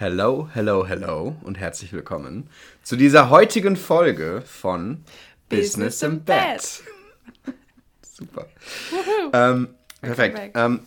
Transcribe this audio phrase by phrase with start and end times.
[0.00, 2.48] Hello, hello, hello und herzlich willkommen
[2.82, 5.04] zu dieser heutigen Folge von
[5.50, 6.82] Business, Business im Bett.
[8.00, 8.46] Super.
[9.34, 9.68] Ähm,
[10.00, 10.52] perfekt.
[10.54, 10.86] Ähm,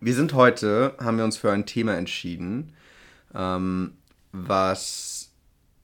[0.00, 2.72] wir sind heute, haben wir uns für ein Thema entschieden,
[3.32, 3.96] ähm,
[4.32, 5.30] was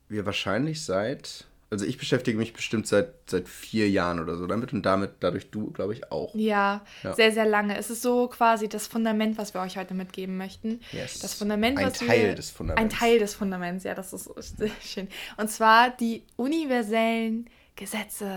[0.09, 4.73] wir wahrscheinlich seit also ich beschäftige mich bestimmt seit, seit vier Jahren oder so damit
[4.73, 6.35] und damit dadurch du, glaube ich, auch.
[6.35, 7.77] Ja, ja, sehr, sehr lange.
[7.77, 10.81] Es ist so quasi das Fundament, was wir euch heute mitgeben möchten.
[10.93, 11.19] Yes.
[11.19, 12.83] Das Fundament, ein Teil wir, des Fundaments.
[12.83, 15.09] Ein Teil des Fundaments, ja, das ist sehr schön.
[15.37, 18.31] Und zwar die universellen Gesetze.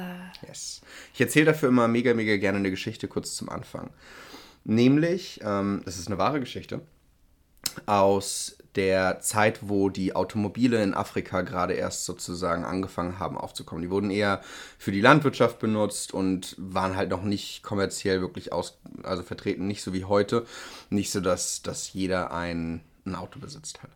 [0.47, 0.81] Yes.
[1.13, 3.91] Ich erzähle dafür immer mega, mega gerne eine Geschichte kurz zum Anfang.
[4.63, 6.81] Nämlich, ähm, das ist eine wahre Geschichte,
[7.85, 13.81] aus der Zeit, wo die Automobile in Afrika gerade erst sozusagen angefangen haben aufzukommen.
[13.81, 14.41] Die wurden eher
[14.77, 19.81] für die Landwirtschaft benutzt und waren halt noch nicht kommerziell wirklich aus, also vertreten, nicht
[19.81, 20.45] so wie heute.
[20.89, 23.91] Nicht so, dass, dass jeder ein, ein Auto besitzt hat.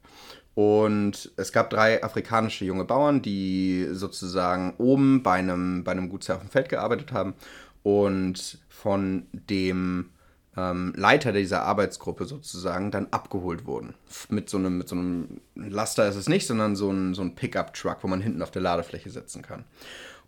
[0.56, 6.36] Und es gab drei afrikanische junge Bauern, die sozusagen oben bei einem, bei einem Gutsherr
[6.36, 7.34] auf dem Feld gearbeitet haben
[7.82, 10.10] und von dem
[10.56, 13.96] ähm, Leiter dieser Arbeitsgruppe sozusagen dann abgeholt wurden.
[14.30, 17.36] Mit so einem, mit so einem Laster ist es nicht, sondern so ein, so ein
[17.36, 19.66] Pickup-Truck, wo man hinten auf der Ladefläche sitzen kann.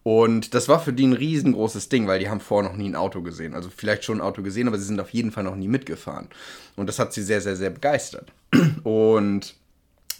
[0.03, 2.95] Und das war für die ein riesengroßes Ding, weil die haben vorher noch nie ein
[2.95, 3.55] Auto gesehen.
[3.55, 6.27] Also vielleicht schon ein Auto gesehen, aber sie sind auf jeden Fall noch nie mitgefahren.
[6.75, 8.31] Und das hat sie sehr, sehr, sehr begeistert.
[8.83, 9.55] Und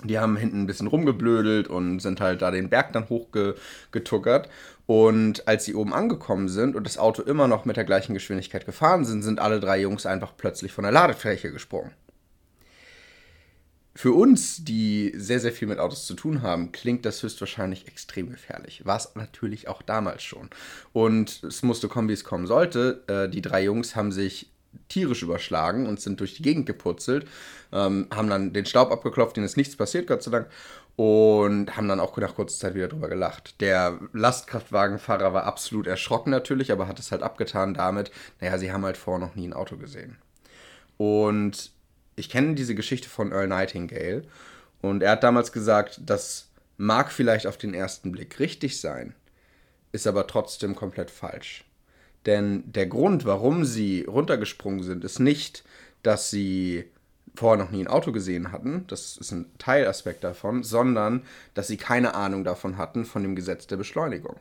[0.03, 4.50] die haben hinten ein bisschen rumgeblödelt und sind halt da den Berg dann hochgetuckert.
[4.88, 8.66] Und als sie oben angekommen sind und das Auto immer noch mit der gleichen Geschwindigkeit
[8.66, 11.92] gefahren sind, sind alle drei Jungs einfach plötzlich von der Ladefläche gesprungen.
[13.97, 18.30] Für uns, die sehr, sehr viel mit Autos zu tun haben, klingt das höchstwahrscheinlich extrem
[18.30, 18.86] gefährlich.
[18.86, 20.50] War es natürlich auch damals schon.
[20.92, 23.03] Und es musste kommen, wie es kommen sollte.
[23.08, 24.52] Äh, die drei Jungs haben sich
[24.89, 27.25] tierisch überschlagen und sind durch die Gegend gepurzelt,
[27.72, 30.47] ähm, haben dann den Staub abgeklopft, denen ist nichts passiert, Gott sei Dank,
[30.96, 33.60] und haben dann auch nach kurzer Zeit wieder drüber gelacht.
[33.60, 38.86] Der Lastkraftwagenfahrer war absolut erschrocken natürlich, aber hat es halt abgetan damit, naja, sie haben
[38.86, 40.17] halt vorher noch nie ein Auto gesehen.
[40.98, 41.72] Und
[42.16, 44.23] ich kenne diese Geschichte von Earl Nightingale
[44.82, 49.16] und er hat damals gesagt, das mag vielleicht auf den ersten Blick richtig sein,
[49.92, 51.66] ist aber trotzdem komplett falsch.
[52.26, 55.64] Denn der Grund, warum sie runtergesprungen sind, ist nicht,
[56.04, 56.86] dass sie
[57.36, 61.23] vorher noch nie ein Auto gesehen hatten, das ist ein Teilaspekt davon, sondern
[61.54, 64.38] dass sie keine Ahnung davon hatten von dem Gesetz der Beschleunigung.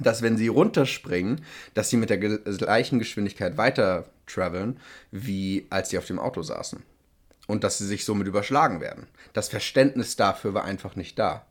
[0.00, 1.42] Dass wenn sie runterspringen,
[1.74, 4.80] dass sie mit der gleichen Geschwindigkeit weiter traveln,
[5.10, 6.82] wie als sie auf dem Auto saßen.
[7.46, 9.06] Und dass sie sich somit überschlagen werden.
[9.34, 11.44] Das Verständnis dafür war einfach nicht da.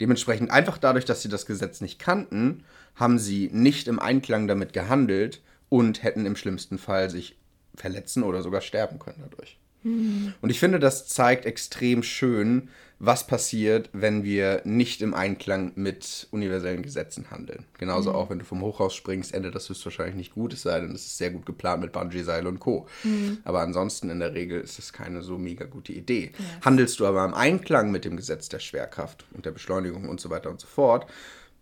[0.00, 4.72] Dementsprechend einfach dadurch, dass sie das Gesetz nicht kannten, haben sie nicht im Einklang damit
[4.72, 7.36] gehandelt und hätten im schlimmsten Fall sich
[7.74, 9.58] verletzen oder sogar sterben können dadurch.
[9.82, 10.34] Mhm.
[10.40, 12.68] Und ich finde, das zeigt extrem schön,
[13.04, 17.64] was passiert, wenn wir nicht im Einklang mit universellen Gesetzen handeln.
[17.76, 18.16] Genauso mhm.
[18.16, 21.06] auch, wenn du vom Hochhaus springst, endet das höchstwahrscheinlich nicht gut, es sei denn, es
[21.06, 22.86] ist sehr gut geplant mit Bungee-Seil und Co.
[23.02, 23.38] Mhm.
[23.42, 26.30] Aber ansonsten in der Regel ist es keine so mega gute Idee.
[26.38, 26.46] Yes.
[26.64, 30.30] Handelst du aber im Einklang mit dem Gesetz der Schwerkraft und der Beschleunigung und so
[30.30, 31.10] weiter und so fort,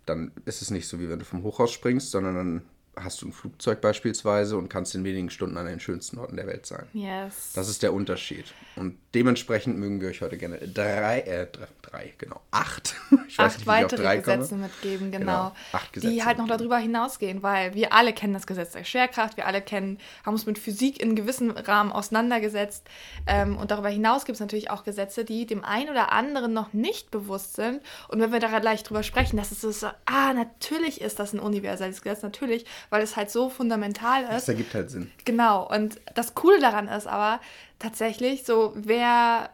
[0.04, 2.62] dann ist es nicht so, wie wenn du vom Hochhaus springst, sondern dann
[3.02, 6.46] hast du ein Flugzeug beispielsweise und kannst in wenigen Stunden an den schönsten Orten der
[6.46, 6.86] Welt sein.
[6.92, 7.52] Yes.
[7.54, 8.52] Das ist der Unterschied.
[8.76, 12.94] Und dementsprechend mögen wir euch heute gerne drei, äh, drei, drei genau, acht.
[13.30, 14.62] Ich weiß acht nicht, weitere Gesetze komme.
[14.62, 15.20] mitgeben, genau.
[15.20, 15.52] genau.
[15.70, 19.36] Acht Gesetze die halt noch darüber hinausgehen, weil wir alle kennen das Gesetz der Schwerkraft,
[19.36, 22.88] wir alle kennen, haben uns mit Physik in gewissem Rahmen auseinandergesetzt.
[23.28, 26.72] Ähm, und darüber hinaus gibt es natürlich auch Gesetze, die dem einen oder anderen noch
[26.72, 27.82] nicht bewusst sind.
[28.08, 31.38] Und wenn wir da gleich drüber sprechen, dass es so, ah, natürlich ist das ein
[31.38, 34.30] universelles Gesetz, natürlich, weil es halt so fundamental ist.
[34.30, 35.12] Das ergibt halt Sinn.
[35.24, 35.68] Genau.
[35.68, 37.40] Und das Coole daran ist aber
[37.80, 39.50] tatsächlich so, wer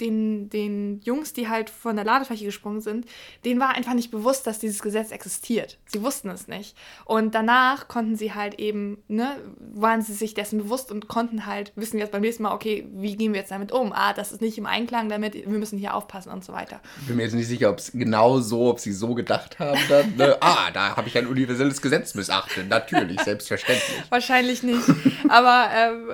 [0.00, 3.06] den, den Jungs, die halt von der Ladefläche gesprungen sind,
[3.44, 5.78] denen war einfach nicht bewusst, dass dieses Gesetz existiert.
[5.86, 6.76] Sie wussten es nicht.
[7.04, 9.36] Und danach konnten sie halt eben, ne,
[9.72, 13.16] waren sie sich dessen bewusst und konnten halt wissen jetzt beim nächsten Mal, okay, wie
[13.16, 13.92] gehen wir jetzt damit um?
[13.92, 16.80] Ah, das ist nicht im Einklang damit, wir müssen hier aufpassen und so weiter.
[17.02, 19.78] Ich bin mir jetzt nicht sicher, ob es genau so, ob sie so gedacht haben
[19.88, 20.36] dann, ne?
[20.40, 22.68] ah, da habe ich ein universelles Gesetz missachtet.
[22.68, 24.02] Natürlich, selbstverständlich.
[24.10, 24.84] Wahrscheinlich nicht.
[25.28, 26.10] Aber ähm,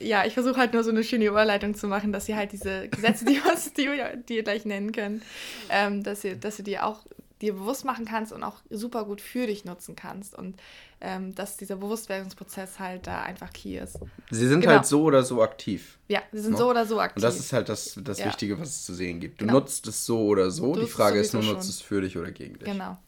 [0.00, 2.88] ja, ich versuche halt nur so eine schöne Überleitung zu machen, dass sie halt diese
[2.88, 3.88] Gesetze, die, was, die,
[4.28, 5.22] die ihr gleich nennen könnt,
[5.68, 7.04] ähm, dass, ihr, dass du die auch
[7.40, 10.56] dir bewusst machen kannst und auch super gut für dich nutzen kannst und
[11.00, 13.98] ähm, dass dieser Bewusstwerdungsprozess halt da einfach key ist.
[14.30, 14.74] Sie sind genau.
[14.74, 15.98] halt so oder so aktiv.
[16.08, 16.52] Ja, sie sind?
[16.52, 16.58] Ne?
[16.58, 17.16] so oder so aktiv.
[17.16, 18.26] Und das ist halt das, das ja.
[18.26, 19.40] Wichtige, was es zu sehen gibt.
[19.40, 19.60] Du genau.
[19.60, 20.74] nutzt es so oder so.
[20.74, 22.68] Die Frage ist nur, nutzt es für dich oder gegen dich.
[22.68, 22.98] Genau.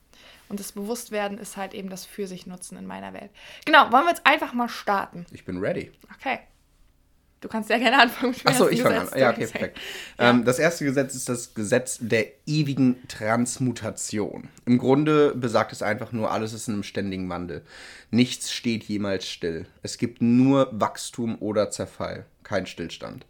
[0.49, 3.31] Und das Bewusstwerden ist halt eben das für sich nutzen in meiner Welt.
[3.65, 5.27] Genau, wollen wir jetzt einfach mal starten?
[5.31, 5.93] Ich bin ready.
[6.19, 6.41] Okay.
[7.43, 9.09] Du kannst ja gerne anfangen Achso, ich fange an.
[9.19, 9.79] Ja, okay, perfekt.
[10.17, 10.31] Ja.
[10.31, 14.49] Ähm, das erste Gesetz ist das Gesetz der ewigen Transmutation.
[14.65, 17.63] Im Grunde besagt es einfach nur, alles ist in einem ständigen Wandel.
[18.13, 19.67] Nichts steht jemals still.
[19.83, 23.27] Es gibt nur Wachstum oder Zerfall, kein Stillstand.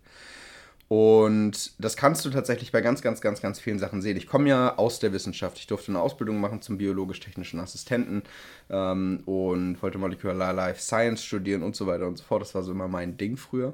[0.89, 4.19] Und das kannst du tatsächlich bei ganz, ganz, ganz, ganz vielen Sachen sehen.
[4.19, 5.57] Ich komme ja aus der Wissenschaft.
[5.59, 8.25] Ich durfte eine Ausbildung machen zum biologisch-technischen Assistenten
[8.69, 12.43] ähm, und wollte Molecular Life Science studieren und so weiter und so fort.
[12.43, 13.73] Das war so immer mein Ding früher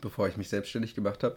[0.00, 1.36] bevor ich mich selbstständig gemacht habe.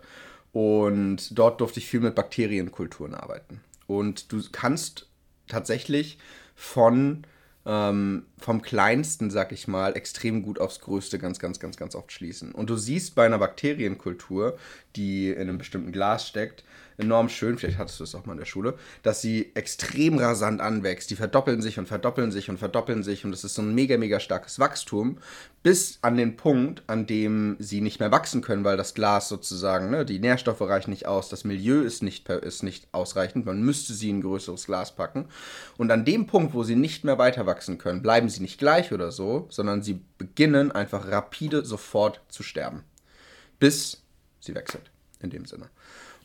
[0.53, 3.61] Und dort durfte ich viel mit Bakterienkulturen arbeiten.
[3.87, 5.07] Und du kannst
[5.47, 6.17] tatsächlich
[6.55, 7.25] von
[7.65, 12.11] ähm, vom kleinsten, sag ich mal, extrem gut aufs Größte ganz, ganz, ganz, ganz oft
[12.11, 12.53] schließen.
[12.53, 14.57] Und du siehst bei einer Bakterienkultur,
[14.95, 16.63] die in einem bestimmten Glas steckt,
[17.01, 20.61] enorm schön, vielleicht hattest du es auch mal in der Schule, dass sie extrem rasant
[20.61, 21.09] anwächst.
[21.09, 23.97] Die verdoppeln sich und verdoppeln sich und verdoppeln sich und es ist so ein mega,
[23.97, 25.17] mega starkes Wachstum,
[25.63, 29.91] bis an den Punkt, an dem sie nicht mehr wachsen können, weil das Glas sozusagen,
[29.91, 33.93] ne, die Nährstoffe reichen nicht aus, das Milieu ist nicht, ist nicht ausreichend, man müsste
[33.93, 35.27] sie in ein größeres Glas packen.
[35.77, 38.91] Und an dem Punkt, wo sie nicht mehr weiter wachsen können, bleiben sie nicht gleich
[38.91, 42.83] oder so, sondern sie beginnen einfach rapide sofort zu sterben.
[43.59, 44.03] Bis
[44.39, 45.69] sie wechselt, in dem Sinne.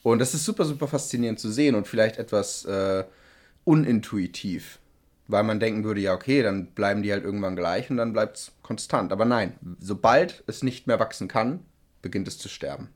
[0.07, 3.03] Und das ist super, super faszinierend zu sehen und vielleicht etwas äh,
[3.65, 4.79] unintuitiv,
[5.27, 8.37] weil man denken würde, ja, okay, dann bleiben die halt irgendwann gleich und dann bleibt
[8.37, 9.11] es konstant.
[9.11, 11.59] Aber nein, sobald es nicht mehr wachsen kann,
[12.03, 12.91] beginnt es zu sterben.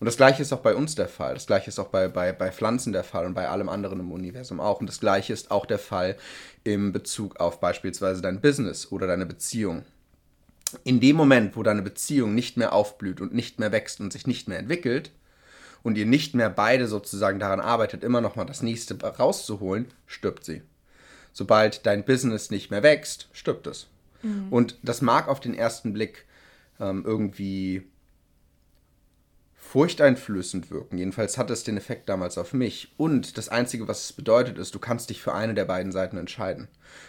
[0.00, 1.34] Und das gleiche ist auch bei uns der Fall.
[1.34, 4.10] Das gleiche ist auch bei, bei, bei Pflanzen der Fall und bei allem anderen im
[4.10, 4.80] Universum auch.
[4.80, 6.16] Und das gleiche ist auch der Fall
[6.64, 9.84] im Bezug auf beispielsweise dein Business oder deine Beziehung.
[10.82, 14.26] In dem Moment, wo deine Beziehung nicht mehr aufblüht und nicht mehr wächst und sich
[14.26, 15.12] nicht mehr entwickelt
[15.82, 20.44] und ihr nicht mehr beide sozusagen daran arbeitet, immer noch mal das nächste rauszuholen, stirbt
[20.44, 20.62] sie.
[21.32, 23.86] Sobald dein Business nicht mehr wächst, stirbt es.
[24.50, 26.26] Und das mag auf den ersten Blick
[26.78, 27.86] ähm, irgendwie
[29.54, 30.98] furchteinflößend wirken.
[30.98, 32.92] Jedenfalls hat es den Effekt damals auf mich.
[32.96, 36.16] Und das Einzige, was es bedeutet, ist, du kannst dich für eine der beiden Seiten
[36.16, 36.66] entscheiden.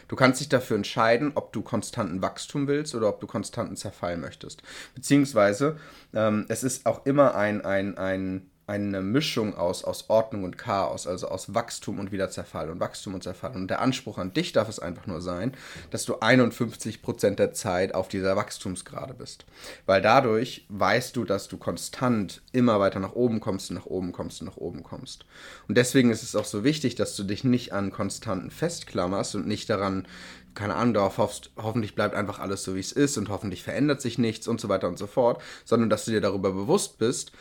[0.08, 4.16] Du kannst dich dafür entscheiden, ob du konstanten Wachstum willst oder ob du konstanten Zerfall
[4.18, 4.62] möchtest.
[4.94, 5.78] Beziehungsweise,
[6.14, 11.06] ähm, es ist auch immer ein, ein, ein, eine Mischung aus, aus Ordnung und Chaos,
[11.06, 13.54] also aus Wachstum und wieder Zerfall und Wachstum und Zerfall.
[13.54, 15.54] Und der Anspruch an dich darf es einfach nur sein,
[15.90, 19.46] dass du 51% der Zeit auf dieser Wachstumsgrade bist.
[19.86, 24.14] Weil dadurch weißt du, dass du konstant immer weiter nach oben kommst, und nach oben
[24.14, 25.26] kommst, und nach oben kommst.
[25.68, 29.48] Und deswegen ist es auch so wichtig, dass du dich nicht an Konstanten festklammerst und
[29.48, 30.08] nicht daran,
[30.54, 34.02] keine Ahnung, darauf hoffst, hoffentlich bleibt einfach alles so, wie es ist und hoffentlich verändert
[34.02, 37.32] sich nichts und so weiter und so fort, sondern dass du dir darüber bewusst bist,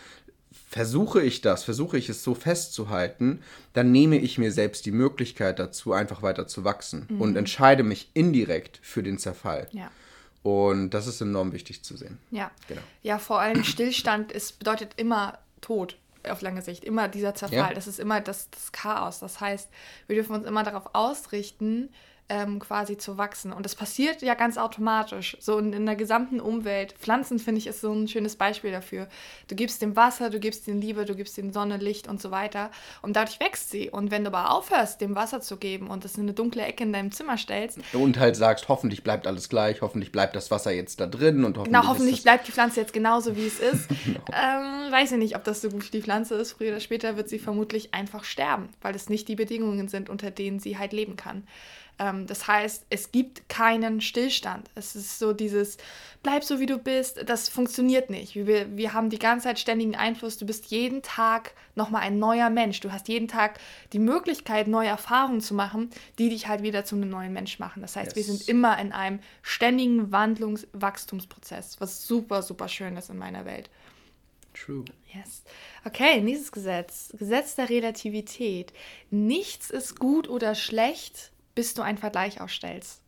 [0.52, 3.42] versuche ich das, versuche ich es so festzuhalten,
[3.72, 8.10] dann nehme ich mir selbst die Möglichkeit dazu, einfach weiter zu wachsen und entscheide mich
[8.14, 9.68] indirekt für den Zerfall.
[9.72, 9.90] Ja.
[10.42, 12.18] Und das ist enorm wichtig zu sehen.
[12.30, 12.50] Ja.
[12.66, 12.80] Genau.
[13.02, 15.96] Ja, vor allem Stillstand ist, bedeutet immer Tod
[16.28, 16.84] auf lange Sicht.
[16.84, 17.58] Immer dieser Zerfall.
[17.58, 17.74] Ja.
[17.74, 19.20] Das ist immer das, das Chaos.
[19.20, 19.68] Das heißt,
[20.06, 21.90] wir dürfen uns immer darauf ausrichten,
[22.30, 23.52] ähm, quasi zu wachsen.
[23.52, 25.36] Und das passiert ja ganz automatisch.
[25.40, 26.94] So in, in der gesamten Umwelt.
[26.98, 29.08] Pflanzen, finde ich, ist so ein schönes Beispiel dafür.
[29.48, 32.30] Du gibst dem Wasser, du gibst ihnen Liebe, du gibst ihnen Sonne, Licht und so
[32.30, 32.70] weiter.
[33.02, 33.90] Und dadurch wächst sie.
[33.90, 36.84] Und wenn du aber aufhörst, dem Wasser zu geben und es in eine dunkle Ecke
[36.84, 40.70] in deinem Zimmer stellst, Und halt sagst, hoffentlich bleibt alles gleich, hoffentlich bleibt das Wasser
[40.70, 41.80] jetzt da drin und hoffentlich.
[41.80, 43.90] Genau, hoffentlich bleibt die Pflanze jetzt genauso, wie es ist.
[43.90, 46.52] ähm, weiß ich nicht, ob das so gut für die Pflanze ist.
[46.52, 50.30] Früher oder später wird sie vermutlich einfach sterben, weil es nicht die Bedingungen sind, unter
[50.30, 51.42] denen sie halt leben kann.
[52.00, 54.70] Ähm, das heißt, es gibt keinen Stillstand.
[54.74, 55.76] Es ist so dieses,
[56.22, 58.34] bleib so wie du bist, das funktioniert nicht.
[58.34, 60.38] Wir, wir haben die ganze Zeit ständigen Einfluss.
[60.38, 62.80] Du bist jeden Tag nochmal ein neuer Mensch.
[62.80, 63.60] Du hast jeden Tag
[63.92, 67.82] die Möglichkeit, neue Erfahrungen zu machen, die dich halt wieder zu einem neuen Mensch machen.
[67.82, 68.26] Das heißt, wir Yes.
[68.38, 73.68] sind immer in einem ständigen Wandlungs Wachstumsprozess, was super, super schön ist in meiner Welt.
[74.54, 74.84] True.
[75.14, 75.42] Yes.
[75.84, 77.12] Okay, nächstes Gesetz.
[77.18, 78.72] Gesetz der Relativität.
[79.10, 83.00] Nichts ist gut oder schlecht, bis du einen Vergleich aufstellst.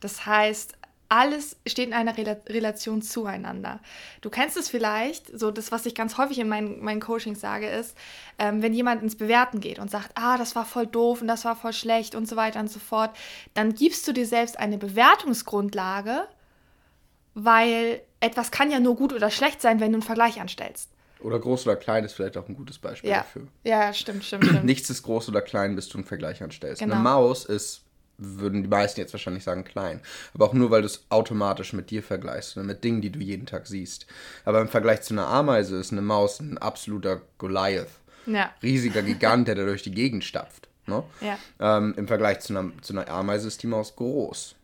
[0.00, 0.74] Das heißt,
[1.08, 3.80] alles steht in einer Rela Relation zueinander.
[4.20, 7.66] Du kennst es vielleicht, so das, was ich ganz häufig in meinen, meinen Coachings sage,
[7.68, 7.96] ist,
[8.38, 11.44] ähm, wenn jemand ins Bewerten geht und sagt, ah, das war voll doof und das
[11.44, 13.16] war voll schlecht und so weiter und so fort,
[13.54, 16.28] dann gibst du dir selbst eine Bewertungsgrundlage,
[17.34, 20.90] weil etwas kann ja nur gut oder schlecht sein, wenn du einen Vergleich anstellst.
[21.20, 23.48] Oder groß oder klein ist vielleicht auch ein gutes Beispiel Ja, dafür.
[23.64, 24.64] ja stimmt, stimmt, stimmt.
[24.64, 26.80] Nichts ist groß oder klein, bis du einen Vergleich anstellst.
[26.80, 26.94] Genau.
[26.94, 27.82] Eine Maus ist,
[28.18, 30.00] würden die meisten jetzt wahrscheinlich sagen, klein.
[30.34, 33.18] Aber auch nur, weil du es automatisch mit dir vergleichst oder mit Dingen, die du
[33.20, 34.06] jeden Tag siehst.
[34.44, 37.88] Aber im Vergleich zu einer Ameise ist eine Maus ein absoluter Goliath.
[38.26, 38.52] Ja.
[38.62, 40.68] Riesiger Gigant, der da durch die Gegend stapft.
[40.86, 41.02] Ne?
[41.20, 41.38] Ja.
[41.78, 44.54] Ähm, Im Vergleich zu einer, zu einer Ameise ist die Maus groß.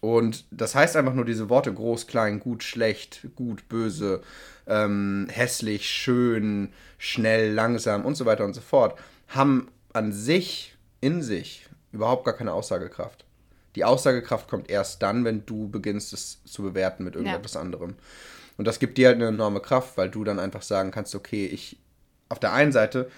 [0.00, 4.22] Und das heißt einfach nur diese Worte groß, klein, gut, schlecht, gut, böse,
[4.66, 11.22] ähm, hässlich, schön, schnell, langsam und so weiter und so fort, haben an sich, in
[11.22, 13.24] sich, überhaupt gar keine Aussagekraft.
[13.74, 17.60] Die Aussagekraft kommt erst dann, wenn du beginnst, es zu bewerten mit irgendetwas ja.
[17.60, 17.94] anderem.
[18.58, 21.46] Und das gibt dir halt eine enorme Kraft, weil du dann einfach sagen kannst, okay,
[21.46, 21.78] ich
[22.28, 23.10] auf der einen Seite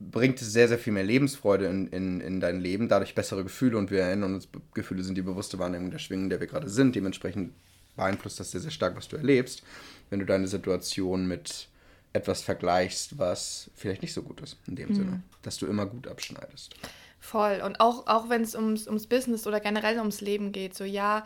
[0.00, 3.76] bringt es sehr, sehr viel mehr Lebensfreude in, in, in dein Leben, dadurch bessere Gefühle
[3.78, 6.68] und wir erinnern uns, Gefühle sind die bewusste Wahrnehmung der Schwingung, in der wir gerade
[6.68, 6.94] sind.
[6.94, 7.52] Dementsprechend
[7.96, 9.62] beeinflusst das sehr, sehr stark, was du erlebst,
[10.10, 11.68] wenn du deine Situation mit
[12.12, 14.94] etwas vergleichst, was vielleicht nicht so gut ist, in dem mhm.
[14.94, 16.74] Sinne, dass du immer gut abschneidest.
[17.20, 17.60] Voll.
[17.64, 21.24] Und auch, auch wenn es ums, ums Business oder generell ums Leben geht, so ja,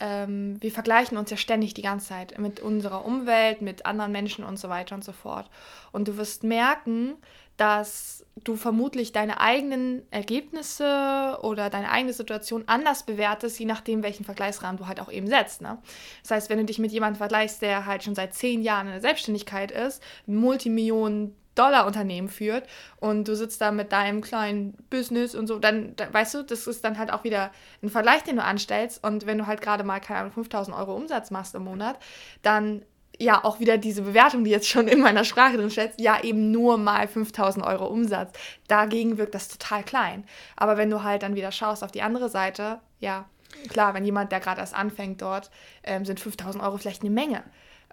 [0.00, 4.44] ähm, wir vergleichen uns ja ständig die ganze Zeit mit unserer Umwelt, mit anderen Menschen
[4.44, 5.48] und so weiter und so fort.
[5.92, 7.14] Und du wirst merken,
[7.56, 14.24] dass du vermutlich deine eigenen Ergebnisse oder deine eigene Situation anders bewertest, je nachdem, welchen
[14.24, 15.62] Vergleichsrahmen du halt auch eben setzt.
[15.62, 15.78] Ne?
[16.22, 18.92] Das heißt, wenn du dich mit jemandem vergleichst, der halt schon seit zehn Jahren in
[18.92, 22.66] der Selbstständigkeit ist, Multimillionen Dollar-Unternehmen führt
[22.98, 26.66] und du sitzt da mit deinem kleinen Business und so, dann, dann, weißt du, das
[26.66, 29.84] ist dann halt auch wieder ein Vergleich, den du anstellst und wenn du halt gerade
[29.84, 31.98] mal, keine Ahnung, 5000 Euro Umsatz machst im Monat,
[32.42, 32.82] dann
[33.18, 36.50] ja auch wieder diese Bewertung, die jetzt schon in meiner Sprache drin steht, ja eben
[36.50, 38.32] nur mal 5000 Euro Umsatz.
[38.68, 40.24] Dagegen wirkt das total klein.
[40.56, 43.26] Aber wenn du halt dann wieder schaust auf die andere Seite, ja,
[43.68, 45.50] klar, wenn jemand, der gerade erst anfängt dort,
[45.84, 47.44] ähm, sind 5000 Euro vielleicht eine Menge.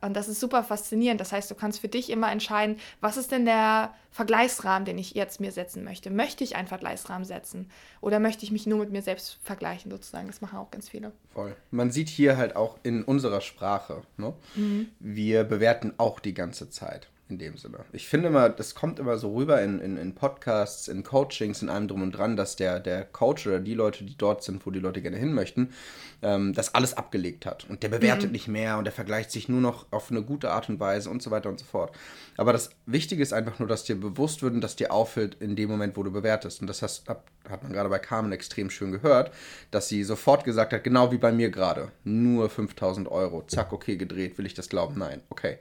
[0.01, 1.21] Und das ist super faszinierend.
[1.21, 5.13] Das heißt, du kannst für dich immer entscheiden, was ist denn der Vergleichsrahmen, den ich
[5.13, 6.09] jetzt mir setzen möchte?
[6.09, 7.69] Möchte ich einen Vergleichsrahmen setzen?
[8.01, 10.27] Oder möchte ich mich nur mit mir selbst vergleichen, sozusagen?
[10.27, 11.11] Das machen auch ganz viele.
[11.33, 11.55] Voll.
[11.69, 14.33] Man sieht hier halt auch in unserer Sprache, ne?
[14.55, 14.89] Mhm.
[14.99, 17.79] wir bewerten auch die ganze Zeit in dem Sinne.
[17.93, 21.69] Ich finde immer, das kommt immer so rüber in, in, in Podcasts, in Coachings, in
[21.69, 24.71] allem drum und dran, dass der, der Coach oder die Leute, die dort sind, wo
[24.71, 25.73] die Leute gerne hin möchten,
[26.21, 27.67] ähm, das alles abgelegt hat.
[27.69, 28.31] Und der bewertet mhm.
[28.33, 31.23] nicht mehr und der vergleicht sich nur noch auf eine gute Art und Weise und
[31.23, 31.95] so weiter und so fort.
[32.37, 35.55] Aber das Wichtige ist einfach nur, dass dir bewusst wird und dass dir auffällt in
[35.55, 36.61] dem Moment, wo du bewertest.
[36.61, 39.31] Und das hast, hat man gerade bei Carmen extrem schön gehört,
[39.71, 43.43] dass sie sofort gesagt hat, genau wie bei mir gerade, nur 5000 Euro.
[43.47, 44.37] Zack, okay, gedreht.
[44.37, 44.97] Will ich das glauben?
[44.97, 45.21] Nein.
[45.29, 45.57] Okay.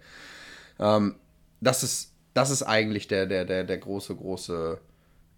[0.79, 1.17] Ähm,
[1.61, 4.81] das ist, das ist eigentlich der, der, der, der große, große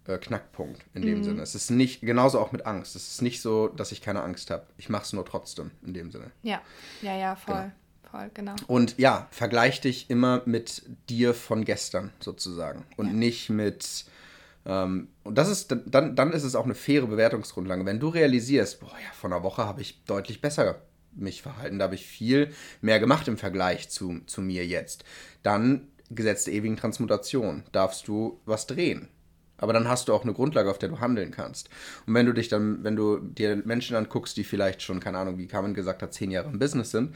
[0.07, 1.23] äh, Knackpunkt in dem mhm.
[1.23, 1.41] Sinne.
[1.41, 2.95] Es ist nicht, genauso auch mit Angst.
[2.95, 4.65] Es ist nicht so, dass ich keine Angst habe.
[4.77, 6.31] Ich mache es nur trotzdem in dem Sinne.
[6.41, 6.61] Ja,
[7.01, 7.55] ja, ja, voll.
[7.55, 7.71] Genau.
[8.11, 8.55] Voll, genau.
[8.67, 13.13] Und ja, vergleich dich immer mit dir von gestern sozusagen und ja.
[13.13, 14.05] nicht mit.
[14.65, 17.85] Ähm, und das ist dann, dann ist es auch eine faire Bewertungsgrundlage.
[17.85, 20.81] Wenn du realisierst, boah ja, vor einer Woche habe ich deutlich besser
[21.15, 25.03] mich verhalten, da habe ich viel mehr gemacht im Vergleich zu, zu mir jetzt,
[25.41, 29.09] dann Gesetz der ewigen Transmutation, darfst du was drehen.
[29.57, 31.69] Aber dann hast du auch eine Grundlage, auf der du handeln kannst.
[32.05, 35.37] Und wenn du dich dann, wenn du dir Menschen anguckst, die vielleicht schon, keine Ahnung,
[35.37, 37.15] wie Carmen gesagt hat, zehn Jahre im Business sind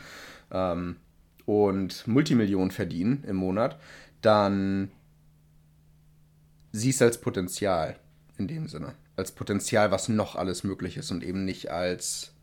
[0.52, 0.98] ähm,
[1.46, 3.80] und Multimillionen verdienen im Monat,
[4.22, 4.92] dann
[6.72, 7.98] siehst du als Potenzial
[8.38, 8.94] in dem Sinne.
[9.16, 12.34] Als Potenzial, was noch alles möglich ist und eben nicht als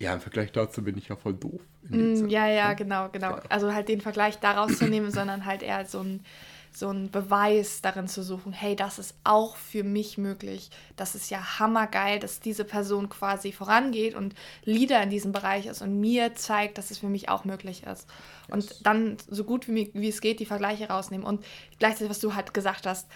[0.00, 1.60] ja, im Vergleich dazu bin ich ja voll doof.
[1.82, 3.42] Mm, ja, ja, genau, genau, genau.
[3.50, 6.24] Also halt den Vergleich daraus zu nehmen, sondern halt eher so ein,
[6.72, 10.70] so ein Beweis darin zu suchen, hey, das ist auch für mich möglich.
[10.96, 15.82] Das ist ja hammergeil, dass diese Person quasi vorangeht und Leader in diesem Bereich ist
[15.82, 18.08] und mir zeigt, dass es für mich auch möglich ist.
[18.48, 18.54] Yes.
[18.54, 21.26] Und dann so gut wie, wie es geht die Vergleiche rausnehmen.
[21.26, 21.44] Und
[21.78, 23.06] gleichzeitig, was du halt gesagt hast,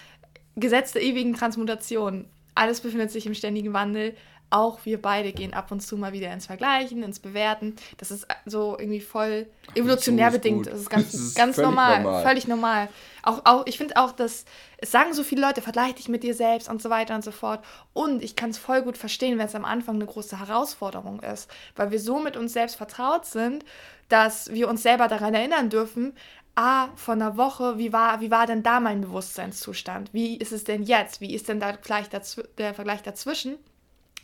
[0.55, 2.25] Gesetz der ewigen Transmutation.
[2.53, 4.15] Alles befindet sich im ständigen Wandel
[4.49, 7.75] auch wir beide gehen ab und zu mal wieder ins Vergleichen, ins Bewerten.
[7.97, 10.67] Das ist so irgendwie voll evolutionär bedingt.
[10.67, 12.89] Das ist ganz, das ist ganz normal, normal, völlig normal.
[13.23, 14.45] Auch, auch, ich finde auch, dass
[14.77, 17.31] es sagen so viele Leute, vergleich dich mit dir selbst und so weiter und so
[17.31, 17.63] fort.
[17.93, 21.49] Und ich kann es voll gut verstehen, wenn es am Anfang eine große Herausforderung ist,
[21.75, 23.65] weil wir so mit uns selbst vertraut sind,
[24.09, 26.13] dass wir uns selber daran erinnern dürfen,
[26.55, 30.13] ah, von einer Woche, wie war, wie war denn da mein Bewusstseinszustand?
[30.13, 31.21] Wie ist es denn jetzt?
[31.21, 33.57] Wie ist denn da gleich der Vergleich dazwischen?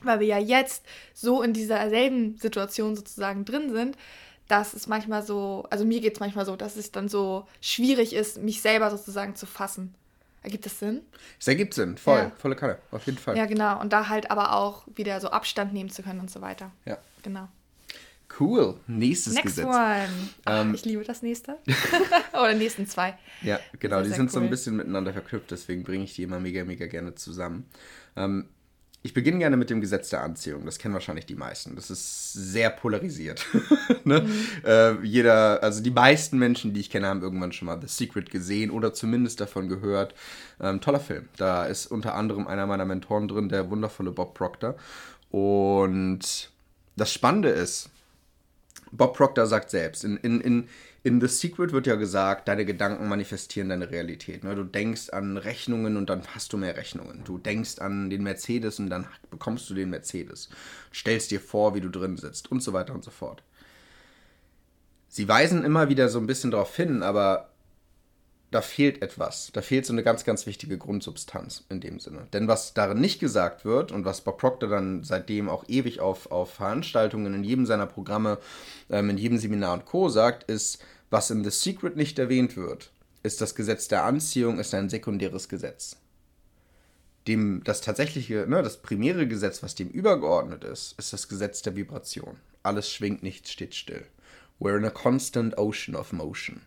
[0.03, 3.98] Weil wir ja jetzt so in dieser selben Situation sozusagen drin sind,
[4.48, 8.13] dass es manchmal so, also mir geht es manchmal so, dass es dann so schwierig
[8.13, 9.96] ist, mich selber sozusagen zu fassen.
[10.43, 11.01] Ergibt das Sinn?
[11.39, 12.31] Es ergibt Sinn, voll, ja.
[12.38, 13.38] volle Kanne, auf jeden Fall.
[13.38, 13.79] Ja, genau.
[13.79, 16.72] Und da halt aber auch wieder so Abstand nehmen zu können und so weiter.
[16.86, 16.98] Ja.
[17.22, 17.48] Genau.
[18.39, 18.75] Cool.
[18.88, 19.65] Nächstes Next Gesetz.
[19.65, 20.10] One.
[20.46, 21.58] Ach, ähm, ich liebe das nächste.
[22.34, 23.17] Oder nächsten zwei.
[23.41, 24.01] Ja, genau.
[24.01, 24.29] Die sind cool.
[24.29, 27.70] so ein bisschen miteinander verknüpft, deswegen bringe ich die immer mega, mega gerne zusammen.
[28.15, 28.50] Ähm,
[29.03, 30.65] ich beginne gerne mit dem Gesetz der Anziehung.
[30.65, 31.75] Das kennen wahrscheinlich die meisten.
[31.75, 33.46] Das ist sehr polarisiert.
[34.03, 34.22] ne?
[34.22, 34.48] mhm.
[34.63, 38.29] äh, jeder, also die meisten Menschen, die ich kenne, haben irgendwann schon mal The Secret
[38.29, 40.13] gesehen oder zumindest davon gehört.
[40.60, 41.29] Ähm, toller Film.
[41.38, 44.75] Da ist unter anderem einer meiner Mentoren drin, der wundervolle Bob Proctor.
[45.31, 46.51] Und
[46.96, 47.89] das Spannende ist,
[48.91, 50.70] Bob Proctor sagt selbst, in, in, in,
[51.03, 54.43] in The Secret wird ja gesagt, deine Gedanken manifestieren deine Realität.
[54.43, 54.53] Ne?
[54.55, 57.24] Du denkst an Rechnungen und dann hast du mehr Rechnungen.
[57.24, 60.50] Du denkst an den Mercedes und dann bekommst du den Mercedes.
[60.93, 63.43] Stellst dir vor, wie du drin sitzt und so weiter und so fort.
[65.08, 67.50] Sie weisen immer wieder so ein bisschen darauf hin, aber
[68.51, 69.50] da fehlt etwas.
[69.53, 72.27] Da fehlt so eine ganz, ganz wichtige Grundsubstanz in dem Sinne.
[72.34, 76.31] Denn was darin nicht gesagt wird und was Bob Proctor dann seitdem auch ewig auf,
[76.31, 78.38] auf Veranstaltungen in jedem seiner Programme,
[78.89, 80.10] ähm, in jedem Seminar und Co.
[80.10, 82.91] sagt, ist, was in The Secret nicht erwähnt wird,
[83.24, 85.96] ist das Gesetz der Anziehung, ist ein sekundäres Gesetz.
[87.27, 91.75] Dem, das tatsächliche, ne, das primäre Gesetz, was dem übergeordnet ist, ist das Gesetz der
[91.75, 92.38] Vibration.
[92.63, 94.05] Alles schwingt, nichts steht still.
[94.60, 96.62] We're in a constant ocean of motion.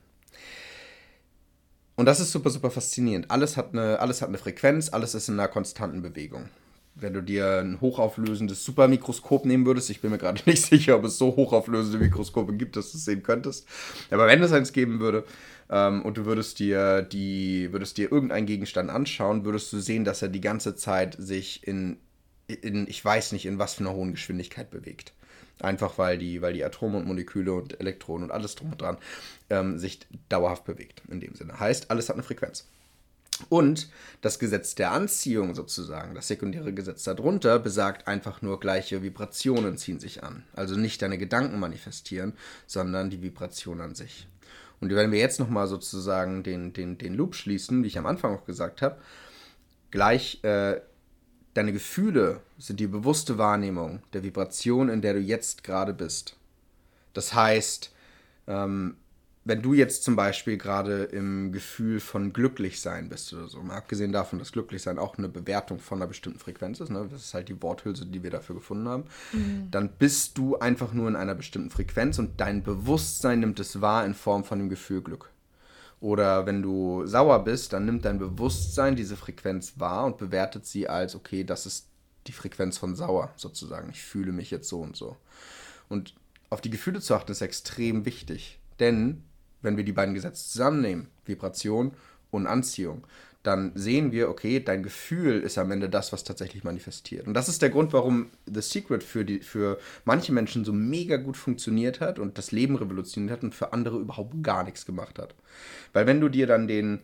[1.96, 3.30] Und das ist super, super faszinierend.
[3.30, 6.48] Alles hat, eine, alles hat eine Frequenz, alles ist in einer konstanten Bewegung.
[6.96, 11.04] Wenn du dir ein hochauflösendes Supermikroskop nehmen würdest, ich bin mir gerade nicht sicher, ob
[11.04, 13.66] es so hochauflösende Mikroskope gibt, dass du es sehen könntest.
[14.10, 15.24] Aber wenn es eins geben würde
[15.70, 20.22] ähm, und du würdest dir, die, würdest dir irgendeinen Gegenstand anschauen, würdest du sehen, dass
[20.22, 21.98] er die ganze Zeit sich in,
[22.48, 25.12] in ich weiß nicht, in was für einer hohen Geschwindigkeit bewegt.
[25.60, 28.98] Einfach weil die, weil die Atome und Moleküle und Elektronen und alles drum und dran
[29.50, 31.58] ähm, sich dauerhaft bewegt in dem Sinne.
[31.60, 32.66] Heißt, alles hat eine Frequenz.
[33.48, 33.88] Und
[34.20, 39.98] das Gesetz der Anziehung sozusagen, das sekundäre Gesetz darunter, besagt einfach nur gleiche Vibrationen ziehen
[39.98, 40.44] sich an.
[40.54, 42.34] Also nicht deine Gedanken manifestieren,
[42.66, 44.28] sondern die Vibration an sich.
[44.80, 48.36] Und wenn wir jetzt nochmal sozusagen den, den, den Loop schließen, wie ich am Anfang
[48.36, 48.98] auch gesagt habe,
[49.90, 50.80] gleich äh,
[51.54, 56.36] Deine Gefühle sind die bewusste Wahrnehmung der Vibration, in der du jetzt gerade bist.
[57.12, 57.92] Das heißt,
[58.48, 58.96] ähm,
[59.44, 63.76] wenn du jetzt zum Beispiel gerade im Gefühl von glücklich sein bist oder so, mal
[63.76, 67.06] abgesehen davon, dass glücklich sein auch eine Bewertung von einer bestimmten Frequenz ist, ne?
[67.10, 69.68] das ist halt die Worthülse, die wir dafür gefunden haben, mhm.
[69.70, 74.06] dann bist du einfach nur in einer bestimmten Frequenz und dein Bewusstsein nimmt es wahr
[74.06, 75.28] in Form von dem Gefühl Glück.
[76.00, 80.88] Oder wenn du sauer bist, dann nimmt dein Bewusstsein diese Frequenz wahr und bewertet sie
[80.88, 81.88] als, okay, das ist
[82.26, 83.90] die Frequenz von sauer sozusagen.
[83.90, 85.16] Ich fühle mich jetzt so und so.
[85.88, 86.14] Und
[86.50, 88.58] auf die Gefühle zu achten ist extrem wichtig.
[88.80, 89.24] Denn
[89.62, 91.92] wenn wir die beiden Gesetze zusammennehmen, Vibration
[92.30, 93.06] und Anziehung,
[93.44, 97.26] dann sehen wir, okay, dein Gefühl ist am Ende das, was tatsächlich manifestiert.
[97.26, 101.18] Und das ist der Grund, warum The Secret für, die, für manche Menschen so mega
[101.18, 105.18] gut funktioniert hat und das Leben revolutioniert hat und für andere überhaupt gar nichts gemacht
[105.18, 105.34] hat.
[105.92, 107.00] Weil wenn du dir dann den,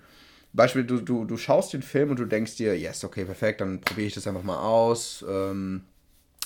[0.55, 3.83] Beispiel, du, du, du schaust den Film und du denkst dir, yes, okay, perfekt, dann
[3.83, 5.22] probiere ich das einfach mal aus.
[5.29, 5.83] Ähm,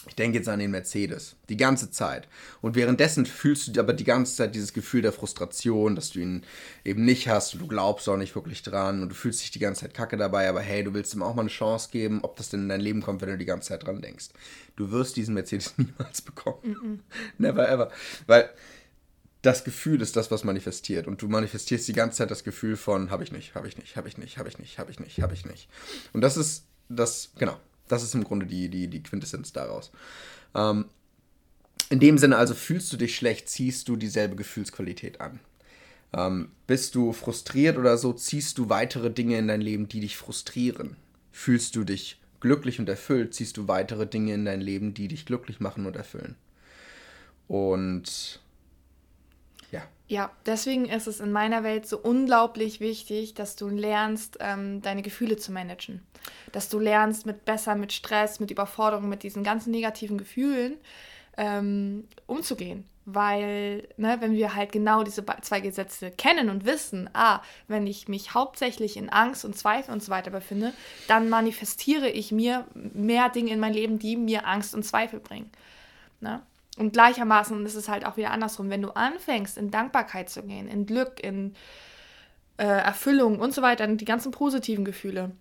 [0.07, 1.37] ich denke jetzt an den Mercedes.
[1.49, 2.29] Die ganze Zeit.
[2.61, 6.43] Und währenddessen fühlst du aber die ganze Zeit dieses Gefühl der Frustration, dass du ihn
[6.85, 9.59] eben nicht hast und du glaubst auch nicht wirklich dran und du fühlst dich die
[9.59, 12.37] ganze Zeit kacke dabei, aber hey, du willst ihm auch mal eine Chance geben, ob
[12.37, 14.29] das denn in dein Leben kommt, wenn du die ganze Zeit dran denkst.
[14.77, 16.59] Du wirst diesen Mercedes niemals bekommen.
[16.63, 16.99] Mm -mm.
[17.39, 17.91] Never ever.
[18.27, 18.51] Weil
[19.45, 21.07] das Gefühl ist das, was manifestiert.
[21.07, 23.97] Und du manifestierst die ganze Zeit das Gefühl von, habe ich nicht, habe ich nicht,
[23.97, 25.69] habe ich nicht, habe ich nicht, habe ich nicht, habe ich nicht.
[26.13, 27.59] Und das ist das, genau,
[27.89, 29.91] das ist im Grunde die, die, die Quintessenz daraus.
[30.55, 30.87] Ähm,
[31.91, 35.41] in dem Sinne also, fühlst du dich schlecht, ziehst du dieselbe Gefühlsqualität an.
[36.13, 40.17] Ähm, bist du frustriert oder so, ziehst du weitere Dinge in dein Leben, die dich
[40.17, 40.97] frustrieren.
[41.33, 45.27] Fühlst du dich glücklich und erfüllt, ziehst du weitere Dinge in dein Leben, die dich
[45.27, 46.37] glücklich machen und erfüllen.
[47.49, 48.41] Und
[50.07, 55.03] ja, deswegen ist es in meiner Welt so unglaublich wichtig, dass du lernst, ähm, deine
[55.03, 56.03] Gefühle zu managen.
[56.53, 60.77] Dass du lernst, mit besser, mit Stress, mit Überforderung, mit diesen ganzen negativen Gefühlen
[61.39, 62.85] ähm, umzugehen.
[63.07, 68.09] Weil, ne, wenn wir halt genau diese zwei Gesetze kennen und wissen, ah, wenn ich
[68.09, 70.73] mich hauptsächlich in Angst und Zweifel und so weiter befinde,
[71.09, 75.51] dann manifestiere ich mir mehr Dinge in mein Leben, die mir Angst und Zweifel bringen.
[76.21, 76.43] Ne?
[76.77, 78.69] Und gleichermaßen ist es halt auch wieder andersrum.
[78.69, 81.55] Wenn du anfängst, in Dankbarkeit zu gehen, in Glück, in
[82.57, 85.33] äh, Erfüllung und so weiter, die ganzen positiven Gefühle,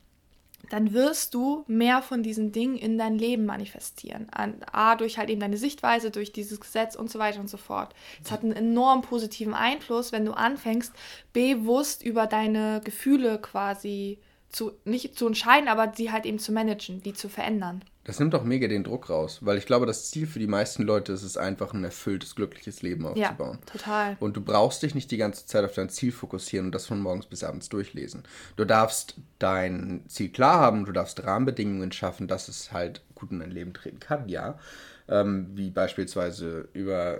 [0.69, 4.27] dann wirst du mehr von diesen Dingen in dein Leben manifestieren.
[4.31, 7.57] An, A, durch halt eben deine Sichtweise, durch dieses Gesetz und so weiter und so
[7.57, 7.93] fort.
[8.23, 10.93] Es hat einen enorm positiven Einfluss, wenn du anfängst,
[11.33, 14.19] bewusst über deine Gefühle quasi
[14.49, 17.83] zu, nicht zu entscheiden, aber sie halt eben zu managen, die zu verändern.
[18.05, 20.83] Das nimmt auch mega den Druck raus, weil ich glaube, das Ziel für die meisten
[20.83, 23.59] Leute ist es einfach, ein erfülltes, glückliches Leben aufzubauen.
[23.61, 24.17] Ja, total.
[24.19, 26.99] Und du brauchst dich nicht die ganze Zeit auf dein Ziel fokussieren und das von
[26.99, 28.23] morgens bis abends durchlesen.
[28.57, 33.39] Du darfst dein Ziel klar haben, du darfst Rahmenbedingungen schaffen, dass es halt gut in
[33.39, 34.59] dein Leben treten kann, ja.
[35.07, 37.19] Ähm, wie beispielsweise über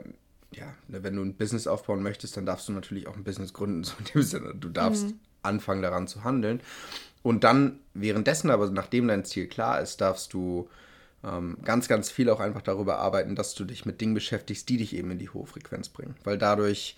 [0.56, 3.54] ja, ne, wenn du ein Business aufbauen möchtest, dann darfst du natürlich auch ein Business
[3.54, 4.54] gründen, so in dem Sinne.
[4.56, 5.20] Du darfst mhm.
[5.44, 6.62] Anfangen daran zu handeln.
[7.22, 10.70] Und dann währenddessen, aber nachdem dein Ziel klar ist, darfst du
[11.26, 14.76] Ähm, ganz, ganz viel auch einfach darüber arbeiten, dass du dich mit Dingen beschäftigst, die
[14.76, 16.16] dich eben in die hohe Frequenz bringen.
[16.26, 16.98] Weil dadurch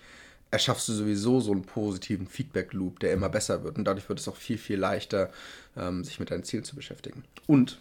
[0.49, 3.77] erschaffst du sowieso so einen positiven Feedback-Loop, der immer besser wird.
[3.77, 5.29] Und dadurch wird es auch viel, viel leichter,
[5.77, 7.23] ähm, sich mit deinen Zielen zu beschäftigen.
[7.45, 7.79] Und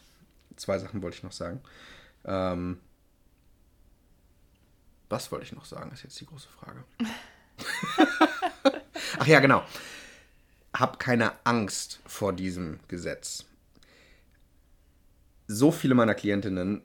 [0.56, 1.62] zwei Sachen wollte ich noch sagen.
[2.26, 2.78] Ähm,
[5.08, 6.84] was wollte ich noch sagen, ist jetzt die große Frage.
[9.18, 9.62] Ach ja, genau.
[10.74, 13.44] Hab keine Angst vor diesem Gesetz.
[15.46, 16.82] So viele meiner Klientinnen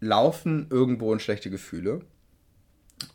[0.00, 2.00] laufen irgendwo in schlechte Gefühle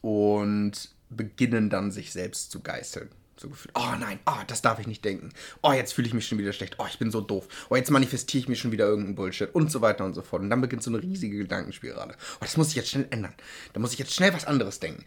[0.02, 3.10] und beginnen dann sich selbst zu geißeln.
[3.38, 5.30] So gefühlt, oh nein, oh, das darf ich nicht denken.
[5.62, 6.78] Oh, jetzt fühle ich mich schon wieder schlecht.
[6.80, 7.48] Oh, ich bin so doof.
[7.70, 10.42] Oh, jetzt manifestiere ich mir schon wieder irgendeinen Bullshit und so weiter und so fort.
[10.42, 12.16] Und dann beginnt so eine riesige Gedankenspirale.
[12.36, 13.34] Oh, das muss ich jetzt schnell ändern.
[13.74, 15.04] Da muss ich jetzt schnell was anderes denken.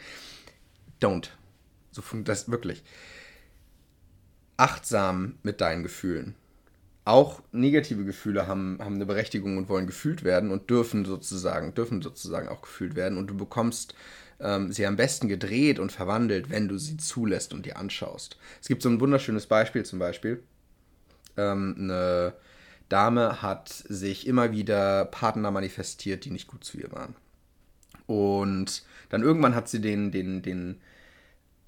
[1.00, 1.28] Don't.
[1.90, 2.82] So funktioniert das wirklich.
[4.58, 6.34] Achtsam mit deinen Gefühlen.
[7.04, 12.02] Auch negative Gefühle haben, haben eine Berechtigung und wollen gefühlt werden und dürfen sozusagen, dürfen
[12.02, 13.16] sozusagen auch gefühlt werden.
[13.16, 13.94] Und du bekommst
[14.40, 18.36] ähm, sie am besten gedreht und verwandelt, wenn du sie zulässt und dir anschaust.
[18.60, 20.42] Es gibt so ein wunderschönes Beispiel zum Beispiel.
[21.38, 22.34] Ähm, eine
[22.88, 27.14] Dame hat sich immer wieder Partner manifestiert, die nicht gut zu ihr waren.
[28.06, 30.80] Und dann irgendwann hat sie den, den, den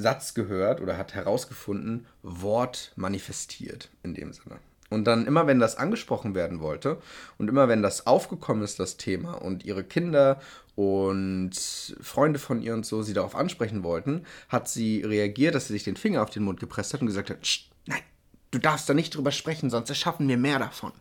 [0.00, 4.58] Satz gehört oder hat herausgefunden, Wort manifestiert in dem Sinne.
[4.90, 6.98] Und dann immer, wenn das angesprochen werden wollte
[7.38, 10.40] und immer, wenn das aufgekommen ist, das Thema, und ihre Kinder
[10.74, 11.52] und
[12.00, 15.84] Freunde von ihr und so sie darauf ansprechen wollten, hat sie reagiert, dass sie sich
[15.84, 17.38] den Finger auf den Mund gepresst hat und gesagt hat,
[17.86, 18.02] nein,
[18.50, 20.92] du darfst da nicht drüber sprechen, sonst erschaffen wir mehr davon.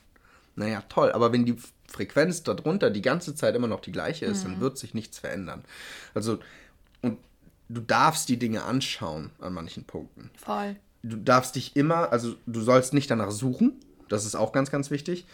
[0.55, 1.57] Naja, toll, aber wenn die
[1.88, 4.51] Frequenz darunter die ganze Zeit immer noch die gleiche ist, mhm.
[4.51, 5.63] dann wird sich nichts verändern.
[6.13, 6.39] Also,
[7.01, 7.17] und
[7.69, 10.29] du darfst die Dinge anschauen an manchen Punkten.
[10.36, 13.73] Voll du darfst dich immer, also du sollst nicht danach suchen,
[14.08, 15.25] das ist auch ganz, ganz wichtig.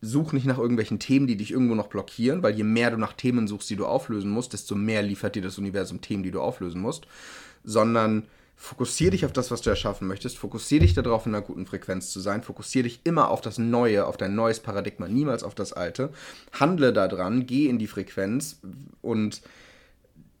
[0.00, 3.14] Such nicht nach irgendwelchen Themen, die dich irgendwo noch blockieren, weil je mehr du nach
[3.14, 6.42] Themen suchst, die du auflösen musst, desto mehr liefert dir das Universum Themen, die du
[6.42, 7.06] auflösen musst.
[7.62, 10.36] Sondern fokussiere dich auf das, was du erschaffen möchtest.
[10.36, 12.42] Fokussiere dich darauf, in einer guten Frequenz zu sein.
[12.42, 16.10] Fokussiere dich immer auf das Neue, auf dein neues Paradigma, niemals auf das Alte.
[16.52, 18.60] Handle daran, geh in die Frequenz
[19.00, 19.40] und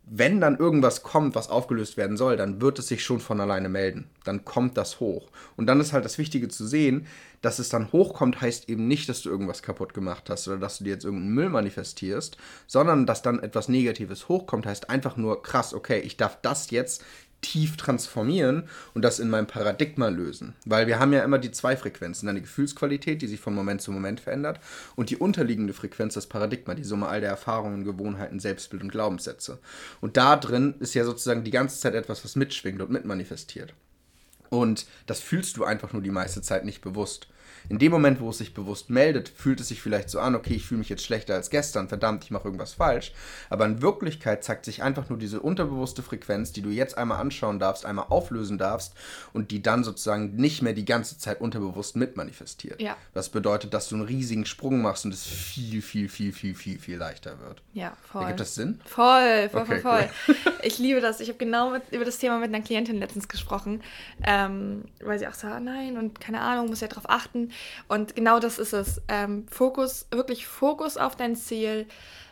[0.06, 3.70] wenn dann irgendwas kommt, was aufgelöst werden soll, dann wird es sich schon von alleine
[3.70, 4.10] melden.
[4.24, 5.30] Dann kommt das hoch.
[5.56, 7.06] Und dann ist halt das Wichtige zu sehen,
[7.40, 10.78] dass es dann hochkommt, heißt eben nicht, dass du irgendwas kaputt gemacht hast oder dass
[10.78, 12.36] du dir jetzt irgendeinen Müll manifestierst,
[12.66, 17.04] sondern dass dann etwas Negatives hochkommt, heißt einfach nur krass, okay, ich darf das jetzt
[17.44, 20.54] tief transformieren und das in meinem Paradigma lösen.
[20.64, 23.92] Weil wir haben ja immer die zwei Frequenzen, eine Gefühlsqualität, die sich von Moment zu
[23.92, 24.60] Moment verändert
[24.96, 29.58] und die unterliegende Frequenz, das Paradigma, die Summe all der Erfahrungen, Gewohnheiten, Selbstbild und Glaubenssätze.
[30.00, 33.74] Und da drin ist ja sozusagen die ganze Zeit etwas, was mitschwingt und mitmanifestiert.
[34.48, 37.28] Und das fühlst du einfach nur die meiste Zeit nicht bewusst.
[37.68, 40.54] In dem Moment, wo es sich bewusst meldet, fühlt es sich vielleicht so an, okay,
[40.54, 43.12] ich fühle mich jetzt schlechter als gestern, verdammt, ich mache irgendwas falsch.
[43.48, 47.58] Aber in Wirklichkeit zeigt sich einfach nur diese unterbewusste Frequenz, die du jetzt einmal anschauen
[47.58, 48.94] darfst, einmal auflösen darfst
[49.32, 52.80] und die dann sozusagen nicht mehr die ganze Zeit unterbewusst mitmanifestiert.
[52.80, 52.96] Ja.
[53.12, 56.78] Das bedeutet, dass du einen riesigen Sprung machst und es viel, viel, viel, viel, viel,
[56.78, 57.62] viel leichter wird.
[57.72, 58.22] Ja, voll.
[58.22, 58.80] Ergibt das Sinn?
[58.84, 60.10] Voll, voll, okay, voll, voll.
[60.28, 60.34] Cool.
[60.64, 61.20] Ich liebe das.
[61.20, 63.82] Ich habe genau mit, über das Thema mit einer Klientin letztens gesprochen,
[64.22, 67.50] ähm, weil sie auch so, nein und keine Ahnung, muss ja darauf achten.
[67.88, 69.00] Und genau das ist es.
[69.08, 71.86] Ähm, Fokus, wirklich Fokus auf dein Ziel,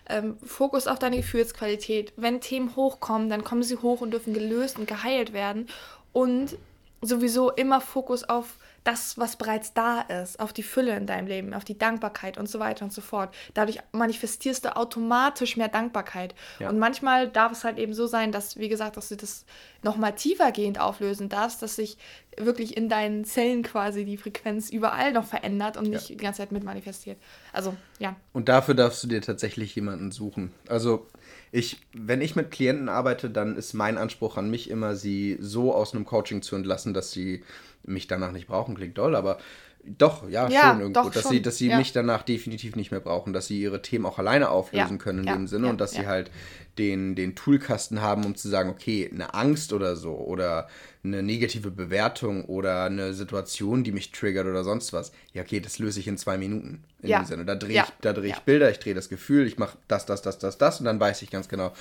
[0.09, 2.13] ähm, Fokus auf deine Gefühlsqualität.
[2.17, 5.69] Wenn Themen hochkommen, dann kommen sie hoch und dürfen gelöst und geheilt werden.
[6.13, 6.57] Und
[7.03, 11.55] sowieso immer Fokus auf das, was bereits da ist, auf die Fülle in deinem Leben,
[11.55, 13.35] auf die Dankbarkeit und so weiter und so fort.
[13.55, 16.35] Dadurch manifestierst du automatisch mehr Dankbarkeit.
[16.59, 16.69] Ja.
[16.69, 19.45] Und manchmal darf es halt eben so sein, dass, wie gesagt, dass du das
[19.83, 21.97] nochmal tiefergehend auflösen darfst, dass sich
[22.37, 26.17] wirklich in deinen Zellen quasi die Frequenz überall noch verändert und nicht ja.
[26.17, 27.19] die ganze Zeit mit manifestiert.
[27.53, 28.17] Also, ja.
[28.33, 30.53] Und dafür darfst du dir tatsächlich jemanden suchen.
[30.69, 31.07] Also,
[31.51, 35.75] ich, wenn ich mit Klienten arbeite, dann ist mein Anspruch an mich immer, sie so
[35.75, 37.45] aus einem Coaching zu entlassen, dass sie
[37.85, 39.39] mich danach nicht brauchen, klingt doll, aber
[39.85, 41.09] doch, ja, ja schon irgendwo.
[41.09, 41.33] Dass, schon.
[41.33, 41.77] Sie, dass sie ja.
[41.77, 44.97] mich danach definitiv nicht mehr brauchen, dass sie ihre Themen auch alleine auflösen ja.
[44.97, 46.31] können in dem Sinne und dass sie halt
[46.79, 50.69] den, den Toolkasten haben, um zu sagen, okay, eine Angst oder so oder
[51.05, 55.13] eine negative Bewertung oder eine Situation, die mich triggert oder sonst was.
[55.33, 57.45] Ja, okay, das löse ich in zwei Minuten in dem Sinne.
[57.45, 60.23] Da drehe ich, da dreh ich Bilder, ich drehe das Gefühl, ich mache das, das,
[60.23, 61.73] das, das, das und dann weiß ich ganz genau,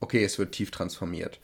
[0.00, 1.40] okay, es wird tief transformiert.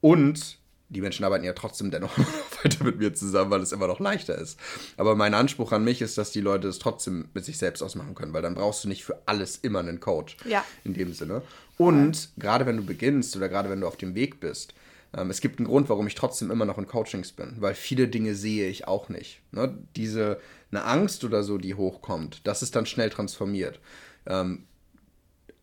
[0.00, 2.16] Und die Menschen arbeiten ja trotzdem dennoch
[2.62, 4.58] weiter mit mir zusammen, weil es immer noch leichter ist.
[4.96, 8.14] Aber mein Anspruch an mich ist, dass die Leute es trotzdem mit sich selbst ausmachen
[8.14, 10.36] können, weil dann brauchst du nicht für alles immer einen Coach.
[10.46, 10.64] Ja.
[10.84, 11.42] In dem Sinne.
[11.76, 12.28] Und ja.
[12.38, 14.74] gerade wenn du beginnst oder gerade wenn du auf dem Weg bist,
[15.16, 18.08] Ähm, es gibt einen Grund, warum ich trotzdem immer noch in Coachings bin, weil viele
[18.08, 19.40] Dinge sehe ich auch nicht.
[19.52, 19.76] Ne?
[19.96, 20.38] Diese,
[20.70, 23.80] eine Angst oder so, die hochkommt, das ist dann schnell transformiert.
[24.26, 24.64] Ähm,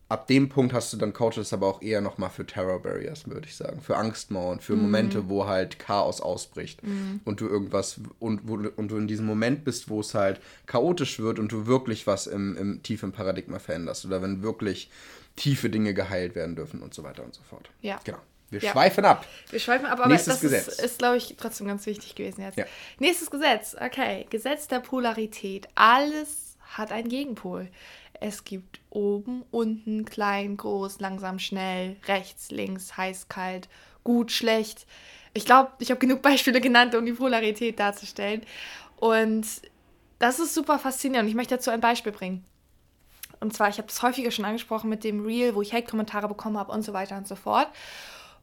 [0.08, 3.46] ab dem Punkt hast du dann Coaches aber auch eher nochmal für Terror Barriers, würde
[3.46, 3.80] ich sagen.
[3.80, 4.82] Für Angstmauern, für mhm.
[4.82, 7.20] Momente, wo halt Chaos ausbricht mhm.
[7.24, 11.18] und du irgendwas und, wo, und du in diesem Moment bist, wo es halt chaotisch
[11.18, 14.90] wird und du wirklich was im, im tiefen Paradigma veränderst oder wenn wirklich
[15.34, 17.68] tiefe Dinge geheilt werden dürfen und so weiter und so fort.
[17.82, 18.00] Ja.
[18.04, 18.18] Genau.
[18.50, 18.70] Wir ja.
[18.70, 19.26] schweifen ab.
[19.50, 20.68] Wir schweifen ab, aber Nächstes das Gesetz.
[20.68, 22.56] ist, ist glaube ich, trotzdem ganz wichtig gewesen jetzt.
[22.56, 22.64] Ja.
[23.00, 24.26] Nächstes Gesetz, okay.
[24.30, 25.68] Gesetz der Polarität.
[25.74, 27.68] Alles hat einen Gegenpol.
[28.20, 33.68] Es gibt oben, unten, klein, groß, langsam, schnell, rechts, links, heiß, kalt,
[34.04, 34.86] gut, schlecht.
[35.34, 38.42] Ich glaube, ich habe genug Beispiele genannt, um die Polarität darzustellen.
[38.96, 39.46] Und
[40.18, 41.28] das ist super faszinierend.
[41.28, 42.44] Ich möchte dazu ein Beispiel bringen.
[43.40, 46.56] Und zwar, ich habe das häufiger schon angesprochen mit dem Reel, wo ich Hate-Kommentare bekommen
[46.58, 47.68] habe und so weiter und so fort.